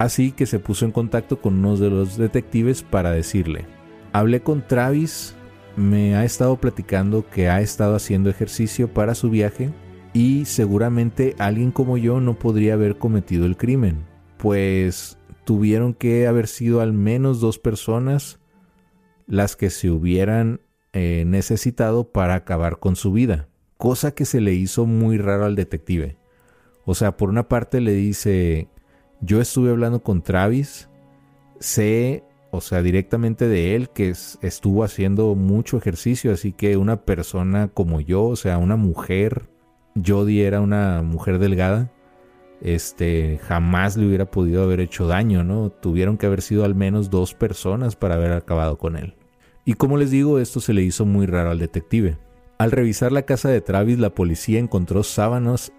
así 0.00 0.32
que 0.32 0.46
se 0.46 0.58
puso 0.58 0.86
en 0.86 0.92
contacto 0.92 1.42
con 1.42 1.58
uno 1.58 1.76
de 1.76 1.90
los 1.90 2.16
detectives 2.16 2.82
para 2.82 3.10
decirle, 3.10 3.66
hablé 4.12 4.40
con 4.40 4.66
Travis, 4.66 5.36
me 5.76 6.16
ha 6.16 6.24
estado 6.24 6.56
platicando 6.56 7.28
que 7.28 7.50
ha 7.50 7.60
estado 7.60 7.94
haciendo 7.94 8.30
ejercicio 8.30 8.88
para 8.88 9.14
su 9.14 9.28
viaje 9.28 9.70
y 10.14 10.46
seguramente 10.46 11.36
alguien 11.38 11.70
como 11.70 11.98
yo 11.98 12.18
no 12.18 12.38
podría 12.38 12.72
haber 12.72 12.96
cometido 12.96 13.44
el 13.44 13.58
crimen, 13.58 14.06
pues 14.38 15.18
tuvieron 15.44 15.92
que 15.92 16.26
haber 16.26 16.48
sido 16.48 16.80
al 16.80 16.94
menos 16.94 17.42
dos 17.42 17.58
personas 17.58 18.40
las 19.26 19.54
que 19.54 19.68
se 19.68 19.90
hubieran 19.90 20.62
eh, 20.94 21.24
necesitado 21.26 22.10
para 22.10 22.36
acabar 22.36 22.78
con 22.78 22.96
su 22.96 23.12
vida, 23.12 23.48
cosa 23.76 24.14
que 24.14 24.24
se 24.24 24.40
le 24.40 24.54
hizo 24.54 24.86
muy 24.86 25.18
raro 25.18 25.44
al 25.44 25.56
detective. 25.56 26.16
O 26.86 26.94
sea, 26.94 27.18
por 27.18 27.28
una 27.28 27.48
parte 27.48 27.82
le 27.82 27.92
dice, 27.92 28.68
yo 29.20 29.40
estuve 29.40 29.70
hablando 29.70 30.02
con 30.02 30.22
Travis, 30.22 30.88
sé, 31.58 32.24
o 32.50 32.60
sea, 32.60 32.82
directamente 32.82 33.48
de 33.48 33.76
él 33.76 33.90
que 33.90 34.10
estuvo 34.10 34.84
haciendo 34.84 35.34
mucho 35.34 35.76
ejercicio, 35.76 36.32
así 36.32 36.52
que 36.52 36.76
una 36.76 37.02
persona 37.04 37.68
como 37.68 38.00
yo, 38.00 38.24
o 38.24 38.36
sea, 38.36 38.58
una 38.58 38.76
mujer, 38.76 39.48
Jody 40.04 40.40
era 40.40 40.60
una 40.60 41.02
mujer 41.02 41.38
delgada, 41.38 41.90
este, 42.60 43.40
jamás 43.44 43.96
le 43.96 44.06
hubiera 44.06 44.30
podido 44.30 44.62
haber 44.62 44.80
hecho 44.80 45.06
daño, 45.06 45.44
¿no? 45.44 45.70
Tuvieron 45.70 46.16
que 46.18 46.26
haber 46.26 46.42
sido 46.42 46.64
al 46.64 46.74
menos 46.74 47.10
dos 47.10 47.34
personas 47.34 47.96
para 47.96 48.16
haber 48.16 48.32
acabado 48.32 48.78
con 48.78 48.96
él. 48.96 49.14
Y 49.64 49.74
como 49.74 49.96
les 49.96 50.10
digo, 50.10 50.38
esto 50.38 50.60
se 50.60 50.74
le 50.74 50.82
hizo 50.82 51.04
muy 51.06 51.26
raro 51.26 51.50
al 51.50 51.58
detective. 51.58 52.18
Al 52.58 52.70
revisar 52.70 53.12
la 53.12 53.22
casa 53.22 53.48
de 53.48 53.60
Travis, 53.60 53.98
la 53.98 54.10
policía 54.10 54.58
encontró 54.58 55.02
sábanas, 55.02 55.72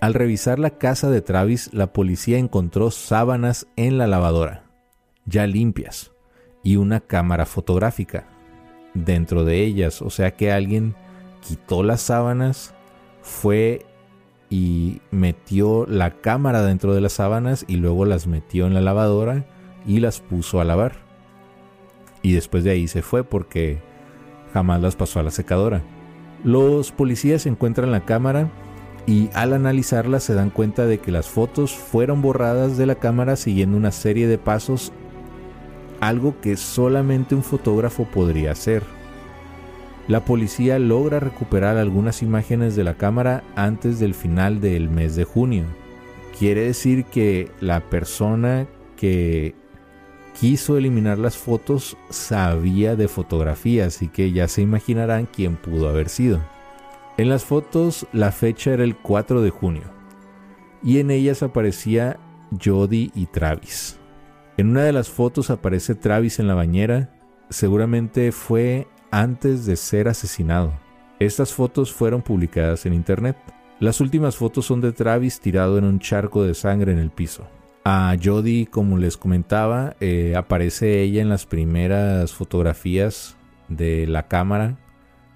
Al 0.00 0.14
revisar 0.14 0.60
la 0.60 0.70
casa 0.70 1.10
de 1.10 1.22
Travis, 1.22 1.70
la 1.72 1.92
policía 1.92 2.38
encontró 2.38 2.92
sábanas 2.92 3.66
en 3.74 3.98
la 3.98 4.06
lavadora, 4.06 4.62
ya 5.26 5.46
limpias, 5.48 6.12
y 6.62 6.76
una 6.76 7.00
cámara 7.00 7.46
fotográfica 7.46 8.28
dentro 8.94 9.44
de 9.44 9.64
ellas. 9.64 10.00
O 10.00 10.10
sea 10.10 10.36
que 10.36 10.52
alguien 10.52 10.94
quitó 11.40 11.82
las 11.82 12.00
sábanas, 12.00 12.74
fue 13.22 13.86
y 14.50 15.00
metió 15.10 15.84
la 15.88 16.12
cámara 16.20 16.62
dentro 16.62 16.94
de 16.94 17.00
las 17.00 17.14
sábanas 17.14 17.64
y 17.66 17.76
luego 17.76 18.04
las 18.04 18.28
metió 18.28 18.66
en 18.66 18.74
la 18.74 18.80
lavadora 18.80 19.46
y 19.84 19.98
las 19.98 20.20
puso 20.20 20.60
a 20.60 20.64
lavar. 20.64 20.92
Y 22.22 22.34
después 22.34 22.62
de 22.62 22.70
ahí 22.70 22.86
se 22.86 23.02
fue 23.02 23.24
porque 23.24 23.80
jamás 24.54 24.80
las 24.80 24.94
pasó 24.94 25.18
a 25.18 25.24
la 25.24 25.32
secadora. 25.32 25.82
Los 26.44 26.92
policías 26.92 27.46
encuentran 27.46 27.90
la 27.90 28.04
cámara 28.04 28.48
y 29.08 29.30
al 29.32 29.54
analizarla 29.54 30.20
se 30.20 30.34
dan 30.34 30.50
cuenta 30.50 30.84
de 30.84 30.98
que 30.98 31.10
las 31.10 31.30
fotos 31.30 31.74
fueron 31.74 32.20
borradas 32.20 32.76
de 32.76 32.84
la 32.84 32.96
cámara 32.96 33.36
siguiendo 33.36 33.78
una 33.78 33.90
serie 33.90 34.28
de 34.28 34.36
pasos, 34.36 34.92
algo 35.98 36.38
que 36.42 36.58
solamente 36.58 37.34
un 37.34 37.42
fotógrafo 37.42 38.04
podría 38.04 38.52
hacer. 38.52 38.82
La 40.08 40.26
policía 40.26 40.78
logra 40.78 41.20
recuperar 41.20 41.78
algunas 41.78 42.20
imágenes 42.20 42.76
de 42.76 42.84
la 42.84 42.98
cámara 42.98 43.44
antes 43.56 43.98
del 43.98 44.12
final 44.12 44.60
del 44.60 44.90
mes 44.90 45.16
de 45.16 45.24
junio. 45.24 45.64
Quiere 46.38 46.64
decir 46.64 47.06
que 47.06 47.50
la 47.62 47.80
persona 47.80 48.66
que 48.94 49.54
quiso 50.38 50.76
eliminar 50.76 51.18
las 51.18 51.38
fotos 51.38 51.96
sabía 52.10 52.94
de 52.94 53.08
fotografía, 53.08 53.86
así 53.86 54.08
que 54.08 54.32
ya 54.32 54.48
se 54.48 54.60
imaginarán 54.60 55.24
quién 55.24 55.56
pudo 55.56 55.88
haber 55.88 56.10
sido. 56.10 56.40
En 57.18 57.28
las 57.28 57.44
fotos 57.44 58.06
la 58.12 58.30
fecha 58.30 58.72
era 58.72 58.84
el 58.84 58.96
4 58.96 59.42
de 59.42 59.50
junio 59.50 59.82
y 60.84 61.00
en 61.00 61.10
ellas 61.10 61.42
aparecía 61.42 62.16
Jody 62.64 63.10
y 63.12 63.26
Travis. 63.26 63.98
En 64.56 64.68
una 64.68 64.84
de 64.84 64.92
las 64.92 65.08
fotos 65.08 65.50
aparece 65.50 65.96
Travis 65.96 66.38
en 66.38 66.46
la 66.46 66.54
bañera, 66.54 67.12
seguramente 67.50 68.30
fue 68.30 68.86
antes 69.10 69.66
de 69.66 69.74
ser 69.74 70.06
asesinado. 70.06 70.72
Estas 71.18 71.52
fotos 71.52 71.92
fueron 71.92 72.22
publicadas 72.22 72.86
en 72.86 72.94
internet. 72.94 73.36
Las 73.80 74.00
últimas 74.00 74.36
fotos 74.36 74.66
son 74.66 74.80
de 74.80 74.92
Travis 74.92 75.40
tirado 75.40 75.76
en 75.76 75.86
un 75.86 75.98
charco 75.98 76.44
de 76.44 76.54
sangre 76.54 76.92
en 76.92 76.98
el 76.98 77.10
piso. 77.10 77.48
A 77.84 78.14
Jody, 78.22 78.66
como 78.66 78.96
les 78.96 79.16
comentaba, 79.16 79.96
eh, 79.98 80.34
aparece 80.36 81.02
ella 81.02 81.20
en 81.20 81.30
las 81.30 81.46
primeras 81.46 82.32
fotografías 82.32 83.36
de 83.68 84.06
la 84.06 84.28
cámara 84.28 84.76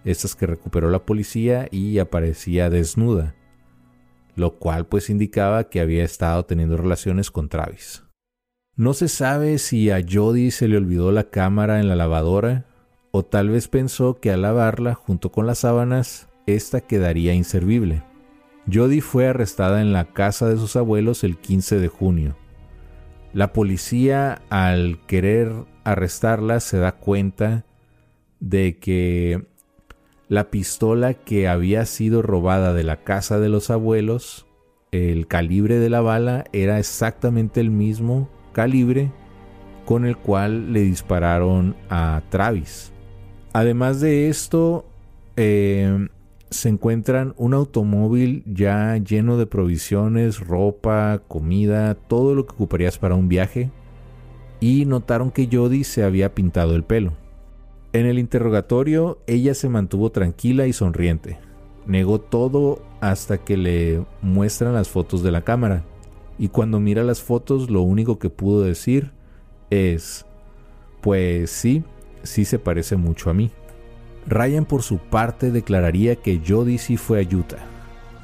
estas 0.05 0.35
que 0.35 0.47
recuperó 0.47 0.91
la 0.91 1.05
policía 1.05 1.69
y 1.71 1.99
aparecía 1.99 2.71
desnuda, 2.71 3.35
lo 4.35 4.59
cual 4.59 4.87
pues 4.87 5.11
indicaba 5.11 5.69
que 5.69 5.81
había 5.81 6.05
estado 6.05 6.45
teniendo 6.45 6.77
relaciones 6.77 7.31
con 7.31 7.49
Travis. 7.49 8.05
No 8.75 8.95
se 8.95 9.09
sabe 9.09 9.59
si 9.59 9.91
a 9.91 10.03
Jody 10.09 10.51
se 10.51 10.67
le 10.67 10.79
olvidó 10.79 11.13
la 11.13 11.25
cámara 11.25 11.79
en 11.81 11.89
la 11.89 11.97
lavadora 11.97 12.67
o 13.11 13.25
tal 13.25 13.51
vez 13.51 13.69
pensó 13.69 14.19
que 14.19 14.33
al 14.33 14.43
lavarla 14.43 14.95
junto 14.95 15.31
con 15.31 15.47
las 15.47 15.59
sábanas, 15.59 16.29
esta 16.47 16.81
quedaría 16.81 17.35
inservible. 17.35 18.03
Jody 18.73 19.01
fue 19.01 19.29
arrestada 19.29 19.83
en 19.83 19.93
la 19.93 20.13
casa 20.13 20.49
de 20.49 20.57
sus 20.57 20.77
abuelos 20.77 21.23
el 21.23 21.37
15 21.37 21.79
de 21.79 21.89
junio. 21.89 22.37
La 23.35 23.53
policía, 23.53 24.43
al 24.49 25.01
querer 25.07 25.53
arrestarla, 25.85 26.61
se 26.61 26.79
da 26.79 26.93
cuenta 26.93 27.67
de 28.41 28.79
que 28.79 29.47
la 30.33 30.51
pistola 30.51 31.13
que 31.13 31.47
había 31.47 31.85
sido 31.85 32.23
robada 32.23 32.73
de 32.73 32.85
la 32.85 33.05
casa 33.05 33.39
de 33.39 33.51
los 33.51 33.69
abuelos, 33.69 34.47
el 34.91 35.27
calibre 35.27 35.79
de 35.79 35.91
la 35.91 36.01
bala 36.01 36.47
era 36.55 36.79
exactamente 36.79 37.61
el 37.61 37.71
mismo 37.71 38.31
calibre 38.55 39.13
con 39.85 40.07
el 40.07 40.17
cual 40.17 40.73
le 40.73 40.81
dispararon 40.81 41.77
a 41.91 42.23
Travis. 42.31 42.95
Además 43.53 44.01
de 44.01 44.31
esto, 44.31 44.87
eh, 45.37 46.09
se 46.49 46.71
encuentran 46.71 47.35
un 47.37 47.53
automóvil 47.53 48.43
ya 48.47 48.97
lleno 48.97 49.37
de 49.37 49.45
provisiones, 49.45 50.41
ropa, 50.41 51.21
comida, 51.29 51.95
todo 51.95 52.35
lo 52.35 52.47
que 52.47 52.55
ocuparías 52.55 52.97
para 52.97 53.17
un 53.17 53.29
viaje. 53.29 53.71
Y 54.61 54.87
notaron 54.87 55.31
que 55.31 55.51
Jody 55.53 55.85
se 55.85 56.05
había 56.05 56.35
pintado 56.35 56.75
el 56.75 56.85
pelo. 56.85 57.22
En 57.93 58.07
el 58.07 58.19
interrogatorio, 58.19 59.19
ella 59.27 59.55
se 59.55 59.69
mantuvo 59.69 60.11
tranquila 60.11 60.67
y 60.67 60.73
sonriente. 60.73 61.39
Negó 61.87 62.21
todo 62.21 62.83
hasta 63.01 63.39
que 63.39 63.59
le 63.59 64.03
muestran 64.23 64.73
las 64.73 64.89
fotos 64.89 65.23
de 65.23 65.31
la 65.31 65.43
cámara. 65.43 65.85
Y 66.39 66.49
cuando 66.49 66.81
mira 66.81 67.05
las 67.05 67.21
fotos, 67.21 67.69
lo 67.69 67.83
único 67.83 68.19
que 68.19 68.31
pudo 68.31 68.63
decir 68.63 69.13
es, 69.69 70.25
pues 71.03 71.51
sí, 71.51 71.85
sí 72.23 72.47
se 72.47 72.59
parece 72.59 72.97
mucho 72.97 73.29
a 73.29 73.35
mí. 73.35 73.51
Ryan 74.27 74.65
por 74.65 74.83
su 74.83 74.99
parte 74.99 75.51
declararía 75.51 76.17
que 76.17 76.41
Jody 76.47 76.79
sí 76.79 76.97
fue 76.97 77.21
a 77.21 77.37
Utah, 77.37 77.65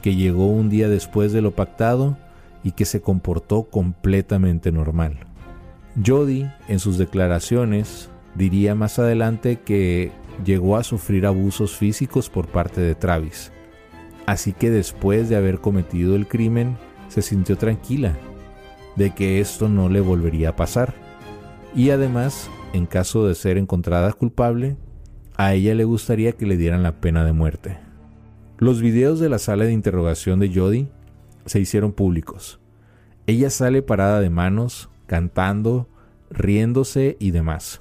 que 0.00 0.14
llegó 0.14 0.46
un 0.46 0.70
día 0.70 0.88
después 0.88 1.32
de 1.32 1.42
lo 1.42 1.50
pactado 1.50 2.16
y 2.64 2.72
que 2.72 2.86
se 2.86 3.02
comportó 3.02 3.64
completamente 3.64 4.72
normal. 4.72 5.18
Jody, 6.04 6.46
en 6.68 6.78
sus 6.78 6.96
declaraciones, 6.96 8.08
Diría 8.34 8.74
más 8.74 8.98
adelante 8.98 9.60
que 9.64 10.12
llegó 10.44 10.76
a 10.76 10.84
sufrir 10.84 11.26
abusos 11.26 11.76
físicos 11.76 12.30
por 12.30 12.48
parte 12.48 12.80
de 12.80 12.94
Travis. 12.94 13.52
Así 14.26 14.52
que 14.52 14.70
después 14.70 15.28
de 15.28 15.36
haber 15.36 15.60
cometido 15.60 16.14
el 16.14 16.28
crimen, 16.28 16.76
se 17.08 17.22
sintió 17.22 17.56
tranquila 17.56 18.16
de 18.96 19.14
que 19.14 19.40
esto 19.40 19.68
no 19.68 19.88
le 19.88 20.00
volvería 20.00 20.50
a 20.50 20.56
pasar. 20.56 20.94
Y 21.74 21.90
además, 21.90 22.50
en 22.72 22.86
caso 22.86 23.26
de 23.26 23.34
ser 23.34 23.56
encontrada 23.56 24.12
culpable, 24.12 24.76
a 25.36 25.54
ella 25.54 25.74
le 25.74 25.84
gustaría 25.84 26.32
que 26.32 26.46
le 26.46 26.56
dieran 26.56 26.82
la 26.82 27.00
pena 27.00 27.24
de 27.24 27.32
muerte. 27.32 27.78
Los 28.58 28.80
videos 28.80 29.20
de 29.20 29.28
la 29.28 29.38
sala 29.38 29.64
de 29.64 29.72
interrogación 29.72 30.40
de 30.40 30.52
Jody 30.52 30.88
se 31.46 31.60
hicieron 31.60 31.92
públicos. 31.92 32.60
Ella 33.26 33.50
sale 33.50 33.82
parada 33.82 34.20
de 34.20 34.30
manos, 34.30 34.90
cantando, 35.06 35.88
riéndose 36.30 37.16
y 37.20 37.30
demás 37.30 37.80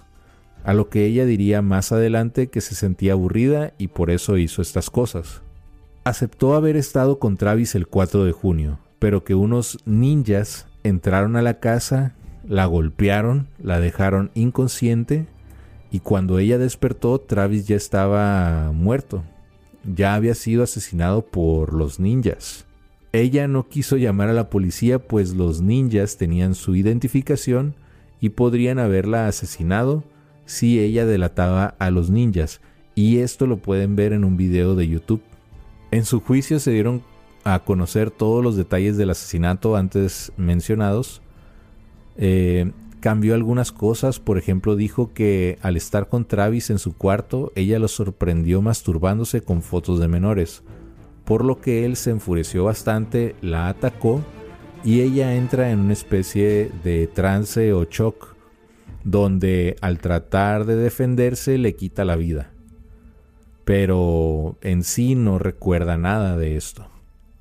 a 0.68 0.74
lo 0.74 0.90
que 0.90 1.06
ella 1.06 1.26
diría 1.26 1.62
más 1.62 1.94
adelante 1.94 2.48
que 2.48 2.60
se 2.60 2.76
sentía 2.76 3.14
aburrida 3.14 3.72
y 3.78 3.88
por 3.88 4.12
eso 4.12 4.38
hizo 4.38 4.62
estas 4.62 4.90
cosas. 4.90 5.42
Aceptó 6.04 6.56
haber 6.56 6.76
estado 6.76 7.20
con 7.20 7.38
Travis 7.38 7.74
el 7.74 7.88
4 7.88 8.26
de 8.26 8.34
junio, 8.34 8.78
pero 9.00 9.24
que 9.24 9.34
unos 9.34 9.80
ninjas 9.86 10.68
entraron 10.84 11.38
a 11.38 11.42
la 11.42 11.62
casa, 11.62 12.16
la 12.46 12.66
golpearon, 12.66 13.48
la 13.64 13.80
dejaron 13.80 14.30
inconsciente 14.34 15.26
y 15.90 16.02
cuando 16.02 16.38
ella 16.38 16.58
despertó 16.58 17.18
Travis 17.22 17.66
ya 17.66 17.78
estaba 17.78 18.70
muerto. 18.74 19.24
Ya 19.86 20.16
había 20.16 20.36
sido 20.36 20.64
asesinado 20.64 21.26
por 21.26 21.72
los 21.72 21.98
ninjas. 21.98 22.66
Ella 23.14 23.48
no 23.48 23.70
quiso 23.70 23.96
llamar 23.96 24.28
a 24.28 24.34
la 24.34 24.50
policía 24.50 25.00
pues 25.00 25.34
los 25.34 25.62
ninjas 25.62 26.18
tenían 26.18 26.56
su 26.56 26.76
identificación 26.76 27.74
y 28.20 28.30
podrían 28.30 28.80
haberla 28.80 29.30
asesinado 29.30 30.04
si 30.48 30.80
ella 30.80 31.06
delataba 31.06 31.76
a 31.78 31.92
los 31.92 32.10
ninjas, 32.10 32.62
y 32.96 33.20
esto 33.20 33.46
lo 33.46 33.58
pueden 33.58 33.96
ver 33.96 34.14
en 34.14 34.24
un 34.24 34.38
video 34.38 34.74
de 34.74 34.88
YouTube. 34.88 35.22
En 35.92 36.04
su 36.04 36.20
juicio 36.20 36.60
se 36.60 36.72
dieron 36.72 37.04
a 37.44 37.60
conocer 37.60 38.10
todos 38.10 38.44
los 38.44 38.56
detalles 38.56 38.98
del 38.98 39.12
asesinato 39.12 39.76
antes 39.76 40.32
mencionados. 40.36 41.22
Eh, 42.18 42.72
cambió 43.00 43.36
algunas 43.36 43.72
cosas, 43.72 44.20
por 44.20 44.38
ejemplo 44.38 44.76
dijo 44.76 45.14
que 45.14 45.60
al 45.62 45.78
estar 45.78 46.10
con 46.10 46.26
Travis 46.26 46.72
en 46.72 46.80
su 46.80 46.96
cuarto, 46.96 47.52
ella 47.56 47.78
lo 47.78 47.88
sorprendió 47.88 48.62
masturbándose 48.62 49.42
con 49.42 49.62
fotos 49.62 50.00
de 50.00 50.08
menores, 50.08 50.64
por 51.24 51.46
lo 51.46 51.62
que 51.62 51.86
él 51.86 51.98
se 51.98 52.10
enfureció 52.12 52.64
bastante, 52.64 53.36
la 53.42 53.68
atacó 53.70 54.22
y 54.84 55.02
ella 55.02 55.36
entra 55.36 55.72
en 55.72 55.80
una 55.80 55.94
especie 55.94 56.72
de 56.84 57.08
trance 57.08 57.74
o 57.74 57.84
shock 57.84 58.37
donde 59.08 59.78
al 59.80 60.00
tratar 60.00 60.66
de 60.66 60.76
defenderse 60.76 61.58
le 61.58 61.78
quita 61.78 62.04
la 62.04 62.18
vida. 62.18 62.52
Pero 63.64 64.58
en 64.62 64.84
sí 64.84 65.16
no 65.16 65.40
recuerda 65.40 65.98
nada 65.98 66.38
de 66.38 66.58
esto. 66.58 66.90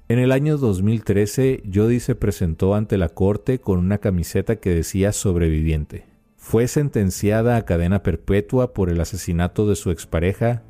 En 0.09 0.21
el 0.21 0.31
año 0.31 0.59
2013, 0.59 1.65
Jody 1.73 1.99
se 1.99 2.15
presentó 2.15 2.77
ante 2.77 2.97
la 2.97 3.09
corte 3.09 3.59
con 3.59 3.81
una 3.81 3.99
camiseta 3.99 4.57
que 4.57 4.71
decía 4.71 5.13
sobreviviente. 5.13 6.05
Fue 6.37 6.69
sentenciada 6.69 7.57
a 7.57 7.65
cadena 7.65 8.05
perpetua 8.05 8.73
por 8.73 8.89
el 8.89 9.01
asesinato 9.01 9.69
de 9.69 9.75
su 9.75 9.91
expareja, 9.91 10.63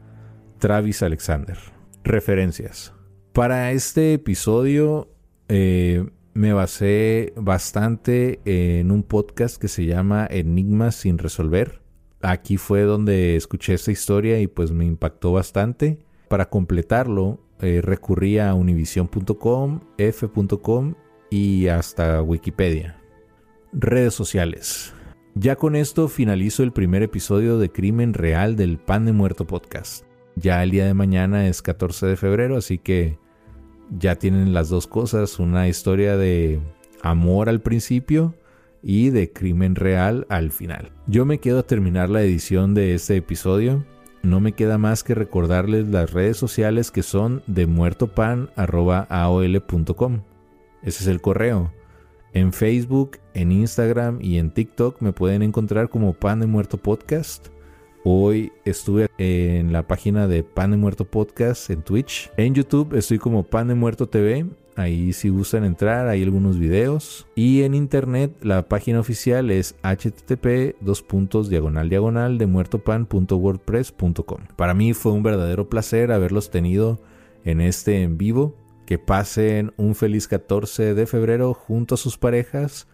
Travis 0.58 1.02
Alexander. 1.02 1.58
Referencias. 2.04 2.94
Para 3.34 3.70
este 3.72 4.14
episodio 4.14 5.10
eh, 5.50 6.08
me 6.36 6.52
basé 6.52 7.32
bastante 7.34 8.40
en 8.44 8.90
un 8.90 9.02
podcast 9.02 9.56
que 9.56 9.68
se 9.68 9.86
llama 9.86 10.26
Enigmas 10.30 10.94
sin 10.94 11.16
resolver. 11.16 11.80
Aquí 12.20 12.58
fue 12.58 12.82
donde 12.82 13.36
escuché 13.36 13.72
esta 13.72 13.90
historia 13.90 14.38
y 14.40 14.46
pues 14.46 14.70
me 14.70 14.84
impactó 14.84 15.32
bastante. 15.32 15.98
Para 16.28 16.50
completarlo, 16.50 17.40
eh, 17.60 17.80
recurría 17.82 18.50
a 18.50 18.54
univision.com, 18.54 19.80
f.com 19.96 20.94
y 21.30 21.68
hasta 21.68 22.20
Wikipedia. 22.20 23.00
Redes 23.72 24.14
sociales. 24.14 24.92
Ya 25.34 25.56
con 25.56 25.74
esto 25.74 26.06
finalizo 26.08 26.62
el 26.62 26.72
primer 26.72 27.02
episodio 27.02 27.58
de 27.58 27.70
Crimen 27.70 28.12
Real 28.12 28.56
del 28.56 28.78
Pan 28.78 29.06
de 29.06 29.12
Muerto 29.12 29.46
podcast. 29.46 30.04
Ya 30.34 30.62
el 30.62 30.70
día 30.70 30.84
de 30.84 30.94
mañana 30.94 31.48
es 31.48 31.62
14 31.62 32.06
de 32.06 32.16
febrero, 32.16 32.58
así 32.58 32.76
que 32.76 33.18
ya 33.90 34.16
tienen 34.16 34.54
las 34.54 34.68
dos 34.68 34.86
cosas, 34.86 35.38
una 35.38 35.68
historia 35.68 36.16
de 36.16 36.60
amor 37.02 37.48
al 37.48 37.60
principio 37.60 38.34
y 38.82 39.10
de 39.10 39.32
crimen 39.32 39.74
real 39.74 40.26
al 40.28 40.52
final. 40.52 40.92
Yo 41.06 41.24
me 41.24 41.38
quedo 41.38 41.60
a 41.60 41.66
terminar 41.66 42.10
la 42.10 42.22
edición 42.22 42.74
de 42.74 42.94
este 42.94 43.16
episodio. 43.16 43.84
No 44.22 44.40
me 44.40 44.52
queda 44.52 44.78
más 44.78 45.04
que 45.04 45.14
recordarles 45.14 45.88
las 45.88 46.12
redes 46.12 46.36
sociales 46.36 46.90
que 46.90 47.02
son 47.02 47.42
de 47.46 47.66
muertopan.aol.com. 47.66 50.22
Ese 50.82 51.02
es 51.02 51.08
el 51.08 51.20
correo. 51.20 51.72
En 52.32 52.52
Facebook, 52.52 53.18
en 53.34 53.50
Instagram 53.50 54.18
y 54.20 54.38
en 54.38 54.50
TikTok 54.50 55.00
me 55.00 55.12
pueden 55.12 55.42
encontrar 55.42 55.88
como 55.88 56.12
Pan 56.12 56.40
de 56.40 56.46
Muerto 56.46 56.76
Podcast. 56.76 57.48
Hoy 58.08 58.52
estuve 58.64 59.08
en 59.18 59.72
la 59.72 59.88
página 59.88 60.28
de 60.28 60.44
Pan 60.44 60.70
de 60.70 60.76
Muerto 60.76 61.06
Podcast 61.06 61.70
en 61.70 61.82
Twitch. 61.82 62.30
En 62.36 62.54
YouTube 62.54 62.94
estoy 62.96 63.18
como 63.18 63.42
Pan 63.42 63.66
de 63.66 63.74
Muerto 63.74 64.08
TV. 64.08 64.46
Ahí 64.76 65.12
si 65.12 65.28
gustan 65.28 65.64
entrar, 65.64 66.06
hay 66.06 66.22
algunos 66.22 66.56
videos. 66.56 67.26
Y 67.34 67.64
en 67.64 67.74
internet 67.74 68.30
la 68.42 68.68
página 68.68 69.00
oficial 69.00 69.50
es 69.50 69.74
http 69.82 70.76
diagonal 71.48 71.88
diagonal 71.88 72.38
de 72.38 72.46
muertopan.wordpress.com. 72.46 74.40
Para 74.54 74.72
mí 74.72 74.92
fue 74.92 75.10
un 75.10 75.24
verdadero 75.24 75.68
placer 75.68 76.12
haberlos 76.12 76.52
tenido 76.52 77.00
en 77.44 77.60
este 77.60 78.04
en 78.04 78.18
vivo. 78.18 78.54
Que 78.86 79.00
pasen 79.00 79.72
un 79.76 79.96
feliz 79.96 80.28
14 80.28 80.94
de 80.94 81.06
febrero 81.08 81.54
junto 81.54 81.96
a 81.96 81.98
sus 81.98 82.16
parejas. 82.18 82.86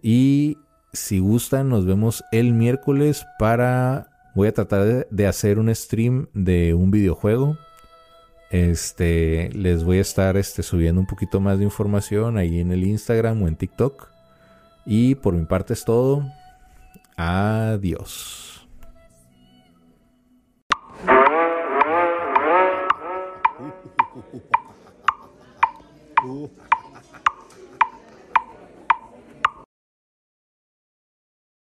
Y 0.00 0.56
si 0.94 1.18
gustan, 1.18 1.68
nos 1.68 1.84
vemos 1.84 2.24
el 2.32 2.54
miércoles 2.54 3.26
para 3.38 4.15
Voy 4.36 4.48
a 4.48 4.52
tratar 4.52 5.06
de, 5.08 5.26
hacer 5.26 5.58
un 5.58 5.74
stream 5.74 6.28
de 6.34 6.74
un 6.74 6.90
videojuego. 6.90 7.56
Este, 8.50 9.48
les 9.54 9.82
voy 9.82 9.96
a 9.96 10.02
estar 10.02 10.36
este, 10.36 10.62
subiendo 10.62 11.00
un 11.00 11.06
poquito 11.06 11.40
más 11.40 11.56
de 11.58 11.64
información 11.64 12.36
ahí 12.36 12.60
en 12.60 12.70
el 12.70 12.84
Instagram 12.84 13.42
o 13.42 13.48
en 13.48 13.56
TikTok. 13.56 14.10
Y 14.84 15.14
por 15.14 15.32
mi 15.32 15.46
parte 15.46 15.72
es 15.72 15.86
todo. 15.86 16.22
Adiós. 17.16 18.68